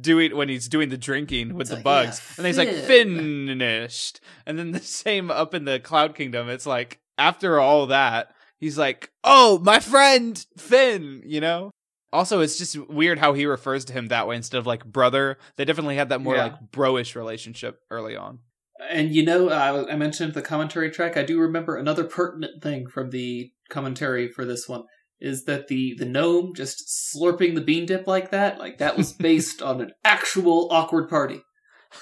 doing 0.00 0.36
when 0.36 0.48
he's 0.48 0.68
doing 0.68 0.88
the 0.88 0.96
drinking 0.98 1.54
with 1.54 1.62
It's 1.62 1.70
the 1.70 1.76
like, 1.76 1.84
bugs, 1.84 2.20
yeah, 2.20 2.34
and 2.38 2.46
he's 2.46 2.58
like 2.58 2.70
finished. 2.70 4.20
And 4.46 4.58
then 4.58 4.72
the 4.72 4.78
same 4.80 5.30
up 5.30 5.54
in 5.54 5.64
the 5.64 5.80
Cloud 5.80 6.14
Kingdom. 6.14 6.48
It's 6.48 6.66
like 6.66 7.00
after 7.18 7.58
all 7.60 7.86
that, 7.86 8.32
he's 8.58 8.78
like, 8.78 9.10
oh, 9.22 9.58
my 9.62 9.80
friend 9.80 10.44
Finn. 10.56 11.22
You 11.24 11.40
know. 11.40 11.70
Also, 12.12 12.40
it's 12.40 12.56
just 12.58 12.78
weird 12.88 13.18
how 13.18 13.32
he 13.32 13.44
refers 13.44 13.84
to 13.86 13.92
him 13.92 14.06
that 14.06 14.28
way 14.28 14.36
instead 14.36 14.58
of 14.58 14.68
like 14.68 14.84
brother. 14.84 15.36
They 15.56 15.64
definitely 15.64 15.96
had 15.96 16.10
that 16.10 16.20
more 16.20 16.36
Yeah. 16.36 16.44
like 16.44 16.70
broish 16.70 17.16
relationship 17.16 17.80
early 17.90 18.14
on. 18.14 18.38
And 18.88 19.12
you 19.12 19.24
know, 19.24 19.50
I, 19.50 19.92
I 19.92 19.96
mentioned 19.96 20.34
the 20.34 20.42
commentary 20.42 20.90
track. 20.92 21.16
I 21.16 21.24
do 21.24 21.40
remember 21.40 21.76
another 21.76 22.04
pertinent 22.04 22.62
thing 22.62 22.86
from 22.86 23.10
the 23.10 23.50
commentary 23.68 24.28
for 24.28 24.44
this 24.44 24.68
one 24.68 24.84
is 25.20 25.44
that 25.44 25.68
the 25.68 25.94
the 25.98 26.04
gnome 26.04 26.52
just 26.54 26.88
slurping 27.14 27.54
the 27.54 27.60
bean 27.60 27.86
dip 27.86 28.06
like 28.06 28.30
that, 28.30 28.58
like 28.58 28.78
that 28.78 28.96
was 28.96 29.12
based 29.18 29.62
on 29.62 29.80
an 29.80 29.92
actual 30.04 30.68
awkward 30.70 31.08
party. 31.08 31.42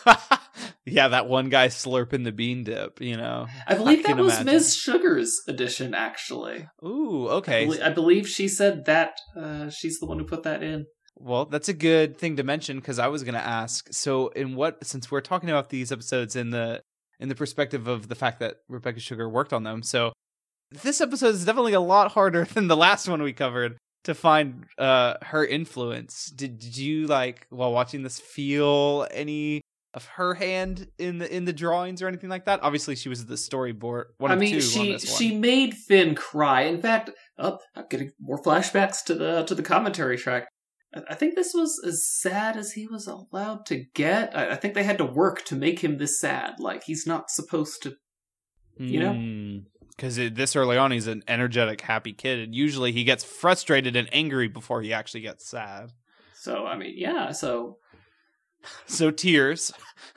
yeah, 0.86 1.08
that 1.08 1.28
one 1.28 1.48
guy 1.48 1.68
slurping 1.68 2.24
the 2.24 2.32
bean 2.32 2.64
dip. 2.64 3.00
You 3.00 3.16
know, 3.16 3.46
I 3.66 3.74
believe 3.74 4.00
I 4.00 4.14
that 4.14 4.22
was 4.22 4.34
imagine. 4.34 4.46
Miss 4.46 4.74
Sugar's 4.74 5.40
edition, 5.46 5.94
actually. 5.94 6.66
ooh, 6.84 7.28
I, 7.28 7.32
okay. 7.34 7.80
I 7.80 7.90
believe 7.90 8.28
she 8.28 8.48
said 8.48 8.84
that 8.86 9.12
uh, 9.36 9.70
she's 9.70 9.98
the 9.98 10.06
one 10.06 10.18
who 10.18 10.24
put 10.24 10.42
that 10.44 10.62
in. 10.62 10.86
Well, 11.16 11.44
that's 11.44 11.68
a 11.68 11.74
good 11.74 12.16
thing 12.16 12.36
to 12.36 12.42
mention 12.42 12.78
because 12.78 12.98
I 12.98 13.08
was 13.08 13.22
going 13.22 13.34
to 13.34 13.40
ask. 13.40 13.92
So, 13.92 14.28
in 14.28 14.56
what 14.56 14.84
since 14.84 15.10
we're 15.10 15.20
talking 15.20 15.50
about 15.50 15.68
these 15.68 15.92
episodes 15.92 16.36
in 16.36 16.50
the 16.50 16.82
in 17.20 17.28
the 17.28 17.34
perspective 17.34 17.86
of 17.86 18.08
the 18.08 18.14
fact 18.14 18.40
that 18.40 18.56
Rebecca 18.68 18.98
Sugar 18.98 19.28
worked 19.28 19.52
on 19.52 19.62
them, 19.62 19.82
so 19.82 20.12
this 20.82 21.00
episode 21.00 21.34
is 21.34 21.44
definitely 21.44 21.72
a 21.74 21.80
lot 21.80 22.12
harder 22.12 22.44
than 22.54 22.68
the 22.68 22.76
last 22.76 23.08
one 23.08 23.22
we 23.22 23.32
covered 23.32 23.76
to 24.04 24.14
find 24.14 24.64
uh 24.78 25.14
her 25.22 25.44
influence. 25.44 26.26
Did, 26.26 26.58
did 26.58 26.76
you 26.76 27.06
like 27.06 27.46
while 27.50 27.72
watching 27.72 28.02
this 28.02 28.18
feel 28.18 29.06
any 29.10 29.60
of 29.94 30.06
her 30.06 30.34
hand 30.34 30.88
in 30.98 31.18
the 31.18 31.34
in 31.34 31.44
the 31.44 31.52
drawings 31.52 32.00
or 32.02 32.08
anything 32.08 32.30
like 32.30 32.46
that? 32.46 32.60
Obviously, 32.62 32.96
she 32.96 33.08
was 33.08 33.26
the 33.26 33.34
storyboard 33.34 34.04
one 34.18 34.30
I 34.30 34.36
mean, 34.36 34.50
two 34.50 34.56
on 34.56 34.62
she 34.62 34.92
this 34.92 35.08
one. 35.10 35.18
she 35.18 35.36
made 35.36 35.74
Finn 35.74 36.14
cry. 36.14 36.62
In 36.62 36.80
fact, 36.80 37.10
oh, 37.38 37.58
I'm 37.76 37.84
getting 37.90 38.10
more 38.20 38.40
flashbacks 38.42 39.04
to 39.04 39.14
the 39.14 39.44
to 39.44 39.54
the 39.54 39.62
commentary 39.62 40.16
track. 40.16 40.48
I- 41.08 41.14
think 41.14 41.36
this 41.36 41.52
was 41.54 41.80
as 41.86 42.06
sad 42.06 42.56
as 42.56 42.72
he 42.72 42.86
was 42.86 43.06
allowed 43.06 43.64
to 43.66 43.84
get. 43.94 44.36
I, 44.36 44.50
I 44.50 44.56
think 44.56 44.74
they 44.74 44.82
had 44.82 44.98
to 44.98 45.06
work 45.06 45.44
to 45.46 45.56
make 45.56 45.80
him 45.80 45.98
this 45.98 46.18
sad. 46.18 46.54
Like 46.58 46.84
he's 46.84 47.06
not 47.06 47.30
supposed 47.30 47.82
to. 47.84 47.94
you 48.78 49.00
know? 49.00 49.62
Because 49.96 50.16
this 50.16 50.56
early 50.56 50.76
on 50.76 50.90
he's 50.90 51.06
an 51.06 51.22
energetic 51.28 51.80
happy 51.80 52.12
kid 52.12 52.38
and 52.40 52.54
usually 52.54 52.92
he 52.92 53.04
gets 53.04 53.24
frustrated 53.24 53.96
and 53.96 54.08
angry 54.12 54.48
before 54.48 54.82
he 54.82 54.92
actually 54.92 55.20
gets 55.20 55.48
sad 55.48 55.90
So 56.34 56.66
I 56.66 56.76
mean, 56.76 56.94
yeah. 56.96 57.32
So 57.32 57.78
so 58.86 59.10
tears 59.10 59.72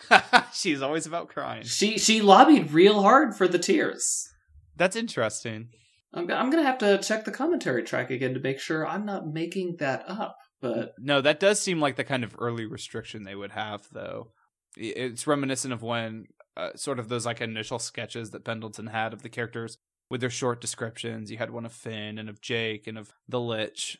she's 0.53 0.81
always 0.81 1.05
about 1.05 1.29
crying 1.29 1.63
she 1.63 1.97
she 1.97 2.21
lobbied 2.21 2.71
real 2.71 3.01
hard 3.01 3.35
for 3.35 3.47
the 3.47 3.57
tears. 3.59 4.27
that's 4.75 4.95
interesting 4.95 5.69
I'm 6.13 6.29
I'm 6.31 6.49
gonna 6.49 6.63
have 6.63 6.77
to 6.79 6.99
check 6.99 7.25
the 7.25 7.31
commentary 7.31 7.83
track 7.83 8.09
again 8.11 8.33
to 8.33 8.39
make 8.39 8.59
sure 8.59 8.87
I'm 8.87 9.05
not 9.05 9.27
making 9.27 9.77
that 9.79 10.05
up. 10.07 10.37
But 10.61 10.93
no 10.97 11.21
that 11.21 11.39
does 11.39 11.59
seem 11.59 11.79
like 11.79 11.97
the 11.97 12.03
kind 12.03 12.23
of 12.23 12.35
early 12.39 12.65
restriction 12.65 13.23
they 13.23 13.35
would 13.35 13.51
have 13.51 13.87
though 13.91 14.31
it's 14.77 15.27
reminiscent 15.27 15.73
of 15.73 15.81
when 15.81 16.25
uh, 16.57 16.69
sort 16.75 16.99
of 16.99 17.09
those 17.09 17.25
like 17.25 17.41
initial 17.41 17.79
sketches 17.79 18.31
that 18.31 18.45
pendleton 18.45 18.87
had 18.87 19.13
of 19.13 19.21
the 19.21 19.29
characters 19.29 19.77
with 20.09 20.21
their 20.21 20.29
short 20.29 20.61
descriptions. 20.61 21.31
You 21.31 21.37
had 21.37 21.51
one 21.51 21.65
of 21.65 21.73
finn 21.73 22.17
and 22.17 22.29
of 22.29 22.41
jake 22.41 22.87
and 22.87 22.97
of 22.97 23.13
the 23.27 23.39
lich. 23.39 23.97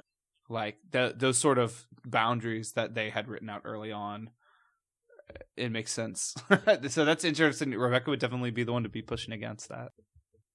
Like 0.50 0.78
th- 0.92 1.16
those 1.18 1.38
sort 1.38 1.58
of 1.58 1.86
boundaries 2.06 2.74
that 2.74 2.94
they 2.94 3.10
had 3.10 3.28
written 3.28 3.50
out 3.50 3.64
early 3.66 3.92
on. 3.92 4.30
It 5.58 5.72
makes 5.72 5.92
sense. 5.92 6.36
So 6.90 7.04
that's 7.04 7.24
interesting. 7.24 7.72
Rebecca 7.72 8.10
would 8.12 8.20
definitely 8.20 8.52
be 8.52 8.64
the 8.64 8.74
one 8.74 8.84
to 8.84 8.90
be 8.90 9.02
pushing 9.02 9.34
against 9.34 9.70
that. 9.70 9.92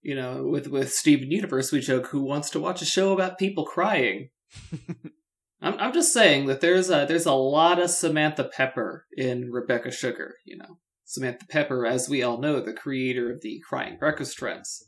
You 0.02 0.14
know, 0.14 0.46
with 0.46 0.68
with 0.68 0.92
Steven 0.94 1.30
Universe, 1.30 1.72
we 1.72 1.80
joke 1.80 2.06
who 2.06 2.22
wants 2.22 2.50
to 2.50 2.60
watch 2.60 2.80
a 2.80 2.86
show 2.86 3.12
about 3.12 3.38
people 3.38 3.66
crying. 3.66 4.30
I'm 5.60 5.78
I'm 5.78 5.92
just 5.92 6.12
saying 6.12 6.46
that 6.46 6.60
there's 6.60 6.88
a 6.88 7.04
there's 7.06 7.26
a 7.26 7.32
lot 7.32 7.78
of 7.78 7.90
Samantha 7.90 8.44
Pepper 8.44 9.06
in 9.14 9.50
Rebecca 9.50 9.90
Sugar. 9.90 10.36
You 10.46 10.58
know, 10.58 10.78
Samantha 11.10 11.44
Pepper, 11.48 11.86
as 11.86 12.08
we 12.08 12.22
all 12.22 12.38
know, 12.38 12.60
the 12.60 12.72
creator 12.72 13.32
of 13.32 13.40
the 13.40 13.58
Crying 13.68 13.96
Breakfast 13.98 14.38
Friends. 14.38 14.84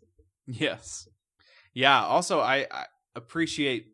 Yes. 0.47 1.09
Yeah. 1.75 2.01
Also, 2.05 2.39
I, 2.39 2.69
I 2.71 2.85
appreciate, 3.17 3.87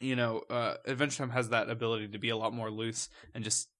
you 0.00 0.16
know, 0.16 0.42
uh, 0.50 0.74
Adventure 0.84 1.16
Time 1.16 1.30
has 1.30 1.48
that 1.48 1.70
ability 1.70 2.08
to 2.08 2.18
be 2.18 2.28
a 2.28 2.36
lot 2.36 2.52
more 2.52 2.70
loose 2.70 3.08
and 3.34 3.42
just 3.42 3.70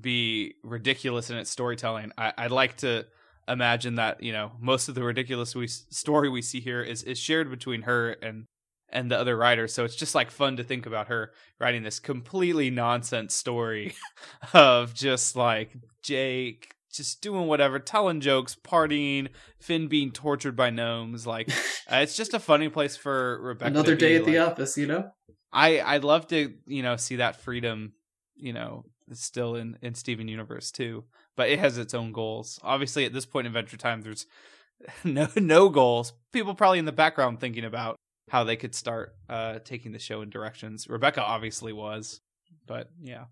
be 0.00 0.54
ridiculous 0.62 1.30
in 1.30 1.36
its 1.36 1.50
storytelling. 1.50 2.12
I, 2.16 2.32
I'd 2.38 2.52
like 2.52 2.76
to 2.78 3.06
imagine 3.48 3.96
that, 3.96 4.22
you 4.22 4.32
know, 4.32 4.52
most 4.60 4.88
of 4.88 4.94
the 4.94 5.02
ridiculous 5.02 5.52
we, 5.56 5.66
story 5.66 6.28
we 6.28 6.42
see 6.42 6.60
here 6.60 6.80
is, 6.80 7.02
is 7.02 7.18
shared 7.18 7.50
between 7.50 7.82
her 7.82 8.10
and 8.22 8.44
and 8.92 9.10
the 9.10 9.18
other 9.18 9.36
writers. 9.36 9.72
So 9.72 9.84
it's 9.84 9.94
just 9.94 10.16
like 10.16 10.32
fun 10.32 10.56
to 10.56 10.64
think 10.64 10.84
about 10.84 11.08
her 11.08 11.32
writing 11.60 11.84
this 11.84 12.00
completely 12.00 12.70
nonsense 12.70 13.34
story 13.34 13.94
of 14.52 14.94
just 14.94 15.36
like 15.36 15.70
Jake 16.02 16.74
just 16.90 17.20
doing 17.20 17.46
whatever, 17.46 17.78
telling 17.78 18.20
jokes, 18.20 18.56
partying, 18.56 19.28
Finn 19.58 19.88
being 19.88 20.10
tortured 20.10 20.56
by 20.56 20.70
gnomes. 20.70 21.26
Like 21.26 21.50
uh, 21.90 21.96
it's 21.96 22.16
just 22.16 22.34
a 22.34 22.40
funny 22.40 22.68
place 22.68 22.96
for 22.96 23.40
Rebecca. 23.40 23.70
Another 23.70 23.94
day 23.94 24.16
at 24.16 24.24
the 24.24 24.38
office, 24.38 24.76
you 24.76 24.86
know. 24.86 25.10
I 25.52 25.80
I'd 25.80 26.04
love 26.04 26.28
to 26.28 26.54
you 26.66 26.82
know 26.82 26.96
see 26.96 27.16
that 27.16 27.40
freedom, 27.40 27.92
you 28.36 28.52
know, 28.52 28.84
still 29.12 29.54
in 29.54 29.78
in 29.82 29.94
Steven 29.94 30.28
Universe 30.28 30.70
too. 30.70 31.04
But 31.36 31.50
it 31.50 31.58
has 31.58 31.78
its 31.78 31.94
own 31.94 32.12
goals. 32.12 32.58
Obviously, 32.62 33.04
at 33.04 33.12
this 33.12 33.26
point 33.26 33.46
in 33.46 33.50
Adventure 33.50 33.76
Time, 33.76 34.02
there's 34.02 34.26
no 35.04 35.28
no 35.36 35.68
goals. 35.68 36.12
People 36.32 36.54
probably 36.54 36.78
in 36.78 36.84
the 36.84 36.92
background 36.92 37.40
thinking 37.40 37.64
about 37.64 37.96
how 38.28 38.44
they 38.44 38.56
could 38.56 38.74
start 38.74 39.14
uh 39.28 39.58
taking 39.64 39.92
the 39.92 39.98
show 39.98 40.22
in 40.22 40.30
directions. 40.30 40.88
Rebecca 40.88 41.22
obviously 41.22 41.72
was, 41.72 42.20
but 42.66 42.90
yeah. 43.00 43.24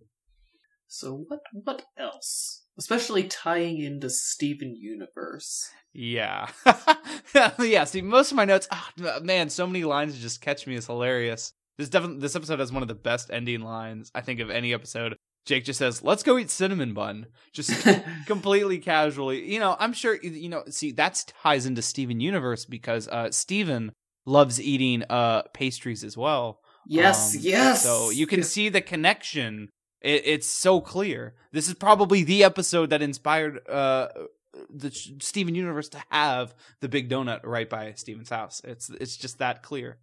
So 0.89 1.25
what 1.29 1.41
what 1.53 1.83
else? 1.97 2.63
Especially 2.79 3.25
tying 3.25 3.79
into 3.81 4.09
Steven 4.09 4.75
Universe. 4.77 5.69
Yeah. 5.93 6.49
yeah, 7.61 7.85
see 7.85 8.03
most 8.03 8.31
of 8.31 8.37
my 8.37 8.45
notes 8.45 8.69
ah, 8.71 8.91
man, 9.23 9.51
so 9.51 9.67
many 9.67 9.85
lines 9.85 10.19
just 10.19 10.41
catch 10.41 10.67
me 10.67 10.77
as 10.77 10.87
hilarious. 10.87 11.53
This 11.77 11.89
definitely 11.89 12.21
this 12.21 12.35
episode 12.37 12.59
has 12.59 12.73
one 12.73 12.83
of 12.83 12.89
the 12.89 12.95
best 12.95 13.31
ending 13.31 13.61
lines 13.61 14.11
I 14.15 14.21
think 14.23 14.41
of 14.41 14.51
any 14.51 14.73
episode. 14.75 15.17
Jake 15.47 15.65
just 15.65 15.79
says, 15.79 16.03
"Let's 16.03 16.23
go 16.23 16.37
eat 16.39 16.51
cinnamon 16.51 16.93
bun." 16.95 17.27
Just 17.53 17.87
completely 18.27 18.79
casually. 18.79 19.51
You 19.51 19.61
know, 19.61 19.77
I'm 19.79 19.93
sure 19.93 20.15
you 20.15 20.49
know, 20.49 20.65
see 20.69 20.93
that 20.93 21.25
ties 21.43 21.67
into 21.67 21.83
Steven 21.83 22.21
Universe 22.21 22.65
because 22.65 23.09
uh 23.09 23.31
Steven 23.31 23.93
loves 24.27 24.61
eating 24.61 25.05
uh 25.09 25.43
pastries 25.55 26.05
as 26.05 26.17
well. 26.17 26.61
yes, 26.87 27.35
Um, 27.35 27.41
yes. 27.43 27.83
So 27.83 28.11
you 28.11 28.27
can 28.27 28.43
see 28.43 28.69
the 28.69 28.81
connection. 28.81 29.69
It, 30.01 30.23
it's 30.25 30.47
so 30.47 30.81
clear. 30.81 31.35
This 31.53 31.69
is 31.69 31.75
probably 31.75 32.23
the 32.23 32.45
episode 32.45 32.91
that 32.91 33.03
inspired 33.03 33.69
uh, 33.69 34.09
the 34.71 34.91
Steven 35.21 35.55
universe 35.55 35.89
to 35.91 36.03
have 36.11 36.55
the 36.81 36.89
big 36.89 37.09
donut 37.09 37.41
right 37.45 37.69
by 37.69 37.93
Steven's 37.95 38.31
house. 38.31 38.61
It's 38.65 38.91
it's 38.91 39.17
just 39.17 39.39
that 39.39 39.63
clear. 39.63 39.99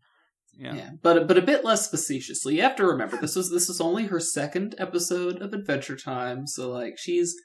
Yeah. 0.58 0.74
Yeah, 0.74 0.90
but 1.02 1.28
but 1.28 1.38
a 1.38 1.42
bit 1.42 1.66
less 1.66 1.90
facetiously. 1.90 2.56
You 2.56 2.62
have 2.62 2.78
to 2.78 2.86
remember 2.86 3.18
this 3.18 3.36
was 3.36 3.52
this 3.52 3.68
was 3.68 3.82
only 3.82 4.06
her 4.06 4.20
second 4.20 4.76
episode 4.78 5.42
of 5.42 5.54
Adventure 5.54 5.98
Time, 5.98 6.48
so 6.48 6.72
like 6.72 6.98
she's 6.98 7.36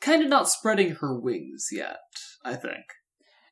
kind 0.00 0.22
of 0.22 0.28
not 0.28 0.48
spreading 0.48 0.96
her 0.96 1.18
wings 1.18 1.68
yet. 1.70 1.98
I 2.44 2.54
think. 2.54 2.84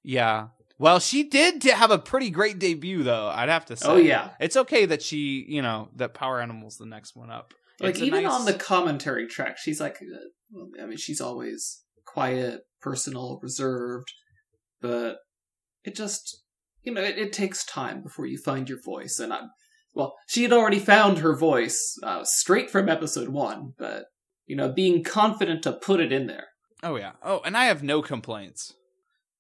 Yeah. 0.03 0.49
Well, 0.79 1.01
she 1.01 1.25
did 1.25 1.63
have 1.65 1.91
a 1.91 1.99
pretty 1.99 2.31
great 2.31 2.61
debut, 2.61 3.03
though. 3.03 3.27
I'd 3.27 3.49
have 3.49 3.67
to 3.67 3.77
say. 3.77 3.89
Oh 3.89 3.97
yeah, 3.97 4.31
It's 4.39 4.57
okay 4.57 4.87
that 4.87 5.03
she, 5.03 5.45
you 5.49 5.61
know, 5.61 5.89
that 5.97 6.15
Power 6.15 6.41
Animal's 6.41 6.77
the 6.77 6.87
next 6.87 7.17
one 7.17 7.31
up. 7.31 7.53
Like 7.81 7.99
even 8.01 8.25
nice- 8.25 8.33
on 8.33 8.45
the 8.45 8.55
commentary 8.55 9.27
track, 9.27 9.59
she's 9.59 9.81
like, 9.81 9.99
uh, 10.03 10.83
I 10.83 10.87
mean, 10.87 10.97
she's 10.97 11.21
always 11.21 11.83
quiet, 12.05 12.63
personal, 12.81 13.39
reserved, 13.43 14.13
but 14.81 15.19
it 15.85 15.95
just 15.95 16.43
you 16.83 16.93
know 16.93 17.03
it, 17.03 17.19
it 17.19 17.33
takes 17.33 17.65
time 17.65 18.03
before 18.03 18.27
you 18.27 18.39
find 18.39 18.69
your 18.69 18.81
voice, 18.81 19.19
and 19.19 19.33
I'm 19.33 19.51
well, 19.95 20.15
she 20.27 20.43
had 20.43 20.53
already 20.53 20.79
found 20.79 21.19
her 21.19 21.35
voice 21.35 21.99
uh, 22.03 22.25
straight 22.25 22.71
from 22.71 22.89
episode 22.89 23.29
one, 23.29 23.75
but 23.79 24.05
you 24.47 24.57
know, 24.57 24.71
being 24.71 25.05
confident 25.05 25.63
to 25.63 25.73
put 25.73 26.01
it 26.01 26.13
in 26.13 26.27
there. 26.27 26.49
Oh 26.83 26.97
yeah. 26.97 27.13
Oh, 27.23 27.41
and 27.45 27.57
I 27.57 27.67
have 27.67 27.83
no 27.83 28.03
complaints. 28.03 28.75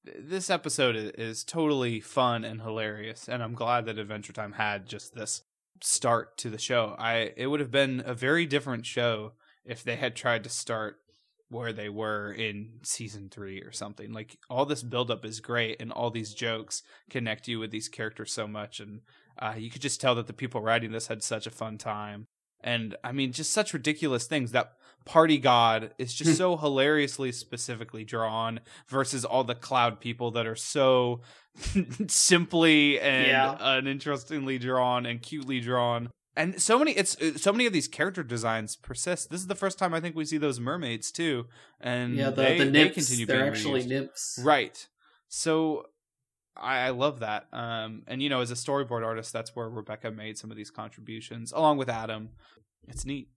This 0.04 0.48
episode 0.48 0.96
is 1.18 1.44
totally 1.44 2.00
fun 2.00 2.44
and 2.44 2.62
hilarious, 2.62 3.28
and 3.28 3.42
I'm 3.42 3.54
glad 3.54 3.86
that 3.86 3.98
Adventure 3.98 4.32
Time 4.32 4.52
had 4.52 4.86
just 4.86 5.14
this 5.14 5.42
start 5.82 6.36
to 6.38 6.50
the 6.50 6.58
show. 6.58 6.94
I 6.98 7.32
it 7.36 7.46
would 7.46 7.60
have 7.60 7.70
been 7.70 8.02
a 8.04 8.14
very 8.14 8.46
different 8.46 8.86
show 8.86 9.32
if 9.64 9.82
they 9.82 9.96
had 9.96 10.16
tried 10.16 10.44
to 10.44 10.50
start 10.50 10.96
where 11.50 11.72
they 11.72 11.88
were 11.88 12.30
in 12.30 12.72
season 12.82 13.28
3 13.30 13.62
or 13.62 13.72
something. 13.72 14.12
Like 14.12 14.38
all 14.50 14.66
this 14.66 14.82
buildup 14.82 15.24
is 15.24 15.40
great 15.40 15.80
and 15.80 15.90
all 15.90 16.10
these 16.10 16.34
jokes 16.34 16.82
connect 17.08 17.48
you 17.48 17.58
with 17.58 17.70
these 17.70 17.88
characters 17.88 18.32
so 18.32 18.46
much 18.46 18.80
and 18.80 19.00
uh, 19.38 19.54
you 19.56 19.70
could 19.70 19.82
just 19.82 20.00
tell 20.00 20.14
that 20.16 20.26
the 20.26 20.32
people 20.32 20.60
writing 20.60 20.92
this 20.92 21.06
had 21.06 21.22
such 21.22 21.46
a 21.46 21.50
fun 21.50 21.78
time. 21.78 22.26
And 22.62 22.96
I 23.04 23.12
mean 23.12 23.32
just 23.32 23.52
such 23.52 23.72
ridiculous 23.72 24.26
things 24.26 24.52
that 24.52 24.72
party 25.04 25.38
god 25.38 25.92
is 25.96 26.12
just 26.12 26.36
so 26.36 26.56
hilariously 26.58 27.32
specifically 27.32 28.04
drawn 28.04 28.60
versus 28.88 29.24
all 29.24 29.42
the 29.42 29.54
cloud 29.54 30.00
people 30.00 30.30
that 30.32 30.46
are 30.46 30.56
so 30.56 31.22
simply 32.08 33.00
and 33.00 33.26
Yeah. 33.26 33.56
uninterestingly 33.58 34.58
drawn 34.58 35.06
and 35.06 35.22
cutely 35.22 35.60
drawn 35.60 36.10
and 36.36 36.60
so 36.60 36.78
many 36.78 36.92
it's 36.92 37.16
uh, 37.20 37.36
so 37.36 37.52
many 37.52 37.66
of 37.66 37.72
these 37.72 37.88
character 37.88 38.22
designs 38.22 38.76
persist 38.76 39.30
this 39.30 39.40
is 39.40 39.46
the 39.46 39.54
first 39.54 39.78
time 39.78 39.94
i 39.94 40.00
think 40.00 40.14
we 40.14 40.24
see 40.24 40.38
those 40.38 40.60
mermaids 40.60 41.10
too 41.10 41.46
and 41.80 42.14
yeah, 42.16 42.30
the, 42.30 42.42
they, 42.42 42.58
the 42.58 42.64
they 42.64 42.70
nymphs, 42.70 42.94
continue 42.94 43.26
they're 43.26 43.40
being 43.42 43.48
actually 43.52 43.82
reused. 43.82 43.88
nymphs. 43.88 44.40
right 44.44 44.88
so 45.28 45.84
I, 46.60 46.86
I 46.86 46.90
love 46.90 47.20
that 47.20 47.46
um 47.52 48.02
and 48.06 48.22
you 48.22 48.28
know 48.28 48.40
as 48.40 48.50
a 48.50 48.54
storyboard 48.54 49.04
artist 49.04 49.32
that's 49.32 49.54
where 49.54 49.68
rebecca 49.68 50.10
made 50.10 50.36
some 50.38 50.50
of 50.50 50.56
these 50.56 50.70
contributions 50.70 51.52
along 51.52 51.78
with 51.78 51.88
adam 51.88 52.30
it's 52.86 53.04
neat 53.04 53.28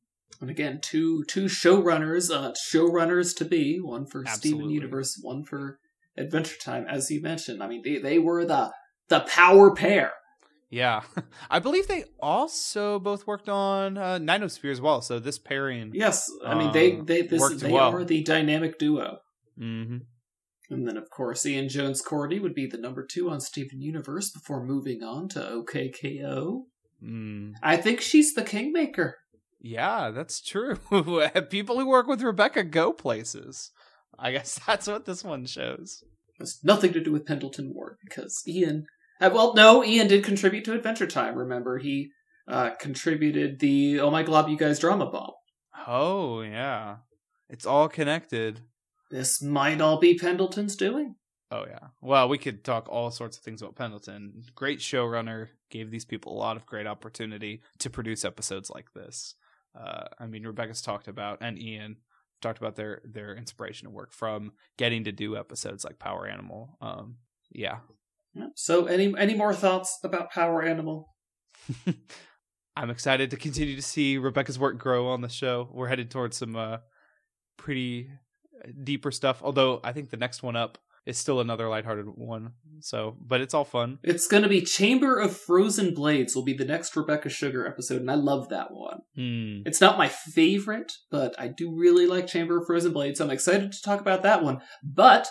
And 0.42 0.50
again, 0.50 0.80
two 0.82 1.24
two 1.26 1.46
showrunners, 1.46 2.32
uh, 2.34 2.54
showrunners 2.54 3.36
to 3.38 3.46
be, 3.46 3.80
one 3.80 4.06
for 4.08 4.26
Steven 4.26 4.70
Universe, 4.72 5.20
one 5.22 5.44
for 5.44 5.78
Adventure 6.18 6.58
Time, 6.58 6.86
as 6.90 7.12
you 7.12 7.22
mentioned. 7.22 7.62
I 7.62 7.68
mean, 7.68 7.82
they, 7.84 7.98
they 8.00 8.18
were 8.18 8.44
the 8.46 8.72
the 9.10 9.20
power 9.22 9.76
pair. 9.76 10.14
Yeah, 10.70 11.04
I 11.52 11.60
believe 11.60 11.88
they 11.88 12.06
also 12.20 12.98
both 12.98 13.28
worked 13.28 13.50
on 13.50 13.98
uh, 13.98 14.18
Nightosphere 14.20 14.72
as 14.72 14.80
well. 14.82 15.02
So 15.02 15.20
this 15.20 15.38
pairing, 15.38 15.92
Yes, 15.94 16.32
I 16.46 16.56
mean 16.58 16.72
they 16.72 16.88
Uh, 16.98 17.04
they 17.04 17.22
this 17.24 17.62
they 17.62 17.72
well. 17.74 17.92
are 17.92 18.04
the 18.06 18.24
dynamic 18.24 18.80
duo. 18.80 19.20
hmm 19.58 19.98
And 20.72 20.88
then, 20.88 20.98
of 20.98 21.10
course, 21.10 21.46
Ian 21.46 21.70
Jones-Quartey 21.70 22.42
would 22.42 22.56
be 22.56 22.66
the 22.66 22.78
number 22.78 23.06
two 23.06 23.30
on 23.30 23.42
Steven 23.42 23.82
Universe 23.82 24.30
before 24.32 24.64
moving 24.66 25.04
on 25.04 25.28
to 25.30 25.40
OKKO. 25.40 26.64
mm. 27.04 27.54
I 27.62 27.78
think 27.78 28.02
she's 28.02 28.34
the 28.34 28.44
kingmaker. 28.44 29.18
yeah, 29.60 30.10
that's 30.12 30.42
true. 30.42 30.76
People 31.50 31.78
who 31.78 31.86
work 31.86 32.08
with 32.08 32.22
Rebecca 32.22 32.64
go 32.64 32.94
places. 32.94 33.72
I 34.18 34.32
guess 34.32 34.60
that's 34.68 34.88
what 34.88 35.06
this 35.06 35.24
one 35.24 35.46
shows. 35.46 36.04
has 36.40 36.60
nothing 36.64 36.94
to 36.94 37.04
do 37.04 37.12
with 37.12 37.26
Pendleton 37.26 37.74
Ward 37.74 37.98
because 38.04 38.44
Ian. 38.48 38.86
Uh, 39.20 39.30
well, 39.34 39.54
no, 39.54 39.84
Ian 39.84 40.08
did 40.08 40.24
contribute 40.24 40.66
to 40.66 40.74
Adventure 40.74 41.06
Time. 41.06 41.36
Remember, 41.36 41.78
he 41.78 42.10
uh, 42.48 42.72
contributed 42.80 43.60
the 43.60 44.00
"Oh 44.00 44.10
My 44.10 44.24
Glob, 44.24 44.50
You 44.50 44.58
Guys" 44.58 44.80
drama 44.80 45.06
bomb. 45.06 45.32
Oh 45.88 46.42
yeah, 46.42 46.98
it's 47.50 47.66
all 47.66 47.88
connected. 47.90 48.62
This 49.12 49.42
might 49.42 49.82
all 49.82 50.00
be 50.00 50.18
Pendleton's 50.18 50.76
doing. 50.76 51.16
Oh 51.52 51.66
yeah. 51.68 51.90
Well, 52.00 52.30
we 52.30 52.38
could 52.38 52.64
talk 52.64 52.88
all 52.88 53.12
sorts 53.12 53.38
of 53.38 53.44
things 53.44 53.62
about 53.62 53.76
Pendleton. 53.76 54.42
Great 54.56 54.80
showrunner, 54.80 55.50
gave 55.70 55.92
these 55.92 56.06
people 56.06 56.34
a 56.34 56.40
lot 56.40 56.56
of 56.56 56.66
great 56.66 56.88
opportunity 56.88 57.62
to 57.80 57.90
produce 57.90 58.24
episodes 58.24 58.70
like 58.70 58.94
this. 58.96 59.36
Uh, 59.78 60.06
I 60.18 60.28
mean, 60.28 60.48
Rebecca's 60.48 60.82
talked 60.82 61.10
about 61.10 61.40
and 61.42 61.60
Ian 61.60 61.98
talked 62.42 62.58
about 62.58 62.78
their 62.78 63.02
their 63.04 63.36
inspiration 63.36 63.88
and 63.88 63.96
work 63.96 64.14
from 64.14 64.54
getting 64.78 65.04
to 65.04 65.12
do 65.12 65.36
episodes 65.36 65.84
like 65.84 66.00
Power 66.00 66.26
Animal. 66.26 66.78
Um, 66.82 67.18
yeah. 67.52 67.80
Yeah. 68.34 68.48
So, 68.56 68.86
any 68.86 69.14
any 69.18 69.36
more 69.36 69.54
thoughts 69.54 70.00
about 70.04 70.32
Power 70.32 70.64
Animal? 70.64 71.14
I'm 72.78 72.90
excited 72.90 73.30
to 73.32 73.38
continue 73.38 73.76
to 73.76 73.82
see 73.82 74.18
Rebecca's 74.18 74.58
work 74.58 74.78
grow 74.78 75.10
on 75.10 75.20
the 75.20 75.28
show. 75.30 75.70
We're 75.74 75.90
headed 75.90 76.10
towards 76.10 76.38
some 76.38 76.56
uh, 76.56 76.78
pretty 77.58 78.10
deeper 78.84 79.12
stuff. 79.12 79.42
Although 79.44 79.80
I 79.84 79.94
think 79.94 80.10
the 80.10 80.18
next 80.18 80.44
one 80.44 80.56
up 80.56 80.78
is 81.06 81.18
still 81.18 81.40
another 81.40 81.68
lighthearted 81.68 82.06
one. 82.16 82.54
So, 82.80 83.16
but 83.20 83.42
it's 83.42 83.54
all 83.54 83.66
fun. 83.66 84.00
It's 84.04 84.28
going 84.28 84.44
to 84.44 84.50
be 84.50 84.62
Chamber 84.62 85.20
of 85.20 85.36
Frozen 85.36 85.94
Blades. 85.94 86.36
Will 86.36 86.44
be 86.44 86.54
the 86.54 86.66
next 86.66 86.96
Rebecca 86.96 87.30
Sugar 87.30 87.68
episode, 87.68 88.02
and 88.02 88.12
I 88.12 88.16
love 88.16 88.50
that 88.50 88.72
one. 88.72 89.00
Hmm. 89.16 89.62
It's 89.66 89.82
not 89.82 89.98
my 89.98 90.08
favorite, 90.08 90.92
but 91.10 91.36
I 91.40 91.48
do 91.48 91.76
really 91.76 92.06
like 92.06 92.28
Chamber 92.28 92.60
of 92.60 92.68
Frozen 92.68 92.94
Blades, 92.94 93.18
so 93.18 93.26
I'm 93.26 93.32
excited 93.32 93.72
to 93.72 93.82
talk 93.82 94.00
about 94.00 94.24
that 94.24 94.44
one. 94.44 94.62
But 94.84 95.28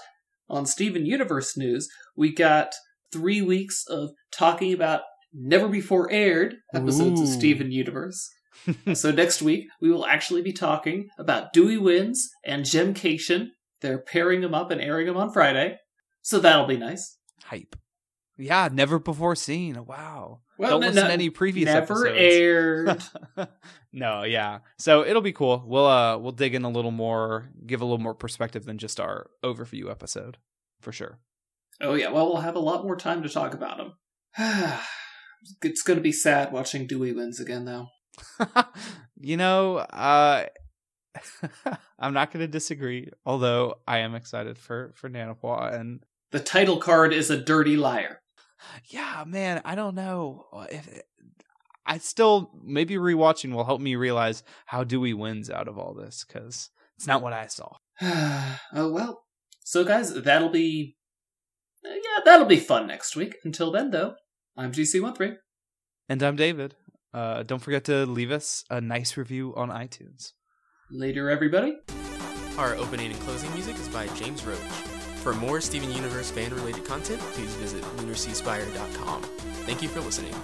on 0.48 0.66
Steven 0.66 1.06
Universe 1.06 1.56
news, 1.56 1.88
we 2.16 2.34
got 2.34 2.74
three 3.12 3.42
weeks 3.42 3.84
of 3.88 4.10
talking 4.32 4.72
about 4.72 5.02
never 5.32 5.68
before 5.68 6.10
aired 6.10 6.56
episodes 6.74 7.20
of 7.20 7.28
Ooh. 7.28 7.32
Steven 7.32 7.70
Universe. 7.70 8.30
so 8.94 9.10
next 9.10 9.42
week, 9.42 9.68
we 9.80 9.90
will 9.90 10.06
actually 10.06 10.42
be 10.42 10.52
talking 10.52 11.08
about 11.18 11.52
Dewey 11.52 11.78
Wins 11.78 12.30
and 12.44 12.64
Gemcation. 12.64 13.48
They're 13.80 13.98
pairing 13.98 14.40
them 14.40 14.54
up 14.54 14.70
and 14.70 14.80
airing 14.80 15.06
them 15.06 15.16
on 15.16 15.32
Friday. 15.32 15.78
So 16.22 16.38
that'll 16.38 16.66
be 16.66 16.76
nice. 16.76 17.16
Hype. 17.44 17.76
Yeah, 18.36 18.68
never 18.72 18.98
before 18.98 19.36
seen. 19.36 19.84
Wow. 19.84 20.40
Well, 20.58 20.70
Don't 20.72 20.80
no- 20.80 20.86
listen 20.88 21.02
no- 21.02 21.08
to 21.08 21.12
any 21.12 21.30
previous 21.30 21.66
Never 21.66 22.06
episodes. 22.06 22.18
aired. 22.18 23.02
no, 23.92 24.22
yeah. 24.24 24.58
So 24.78 25.04
it'll 25.04 25.22
be 25.22 25.32
cool. 25.32 25.62
We'll 25.66 25.86
uh 25.86 26.18
we'll 26.18 26.32
dig 26.32 26.54
in 26.54 26.64
a 26.64 26.70
little 26.70 26.90
more, 26.90 27.50
give 27.66 27.80
a 27.80 27.84
little 27.84 27.98
more 27.98 28.14
perspective 28.14 28.64
than 28.64 28.78
just 28.78 28.98
our 29.00 29.30
overview 29.42 29.90
episode, 29.90 30.38
for 30.80 30.92
sure. 30.92 31.18
Oh 31.80 31.94
yeah, 31.94 32.10
well 32.10 32.26
we'll 32.28 32.42
have 32.42 32.56
a 32.56 32.60
lot 32.60 32.84
more 32.84 32.96
time 32.96 33.22
to 33.22 33.28
talk 33.28 33.54
about 33.54 33.78
them. 33.78 33.92
it's 35.62 35.82
going 35.82 35.98
to 35.98 36.02
be 36.02 36.12
sad 36.12 36.52
watching 36.52 36.86
Dewey 36.86 37.12
wins 37.12 37.40
again, 37.40 37.64
though. 37.64 37.86
you 39.20 39.36
know, 39.36 39.78
uh 39.78 40.46
I'm 41.98 42.14
not 42.14 42.32
going 42.32 42.40
to 42.40 42.48
disagree. 42.48 43.10
Although 43.26 43.80
I 43.86 43.98
am 43.98 44.14
excited 44.14 44.58
for 44.58 44.92
for 44.94 45.10
Nanopaw 45.10 45.74
and 45.74 46.04
The 46.30 46.40
title 46.40 46.78
card 46.78 47.12
is 47.12 47.30
a 47.30 47.36
dirty 47.36 47.76
liar. 47.76 48.20
yeah, 48.86 49.24
man, 49.26 49.60
I 49.64 49.74
don't 49.74 49.94
know 49.94 50.46
if 50.70 50.88
I 51.86 51.98
still 51.98 52.52
maybe 52.62 52.94
rewatching 52.94 53.52
will 53.52 53.64
help 53.64 53.80
me 53.80 53.96
realize 53.96 54.42
how 54.66 54.84
Dewey 54.84 55.14
wins 55.14 55.50
out 55.50 55.66
of 55.66 55.78
all 55.78 55.94
this 55.94 56.24
because 56.24 56.70
it's 56.96 57.06
not 57.06 57.22
what 57.22 57.32
I 57.32 57.46
saw. 57.46 57.76
oh 58.02 58.90
well. 58.92 59.24
So 59.64 59.84
guys, 59.84 60.14
that'll 60.14 60.50
be 60.50 60.96
uh, 61.84 61.94
yeah, 61.94 62.20
that'll 62.24 62.46
be 62.46 62.58
fun 62.58 62.86
next 62.86 63.16
week. 63.16 63.36
Until 63.44 63.70
then, 63.70 63.90
though, 63.90 64.14
I'm 64.56 64.72
GC13. 64.72 65.36
And 66.08 66.22
I'm 66.22 66.36
David. 66.36 66.74
Uh, 67.12 67.42
don't 67.42 67.60
forget 67.60 67.84
to 67.84 68.06
leave 68.06 68.30
us 68.30 68.64
a 68.70 68.80
nice 68.80 69.16
review 69.16 69.54
on 69.56 69.70
iTunes. 69.70 70.32
Later, 70.90 71.30
everybody. 71.30 71.78
Our 72.58 72.74
opening 72.76 73.12
and 73.12 73.20
closing 73.20 73.52
music 73.54 73.76
is 73.76 73.88
by 73.88 74.06
James 74.08 74.44
Roach. 74.44 74.58
For 75.22 75.34
more 75.34 75.60
Steven 75.60 75.92
Universe 75.92 76.30
fan 76.30 76.54
related 76.54 76.84
content, 76.84 77.20
please 77.32 77.54
visit 77.56 77.82
lunarseaspire.com. 77.96 79.22
Thank 79.22 79.82
you 79.82 79.88
for 79.88 80.00
listening. 80.00 80.34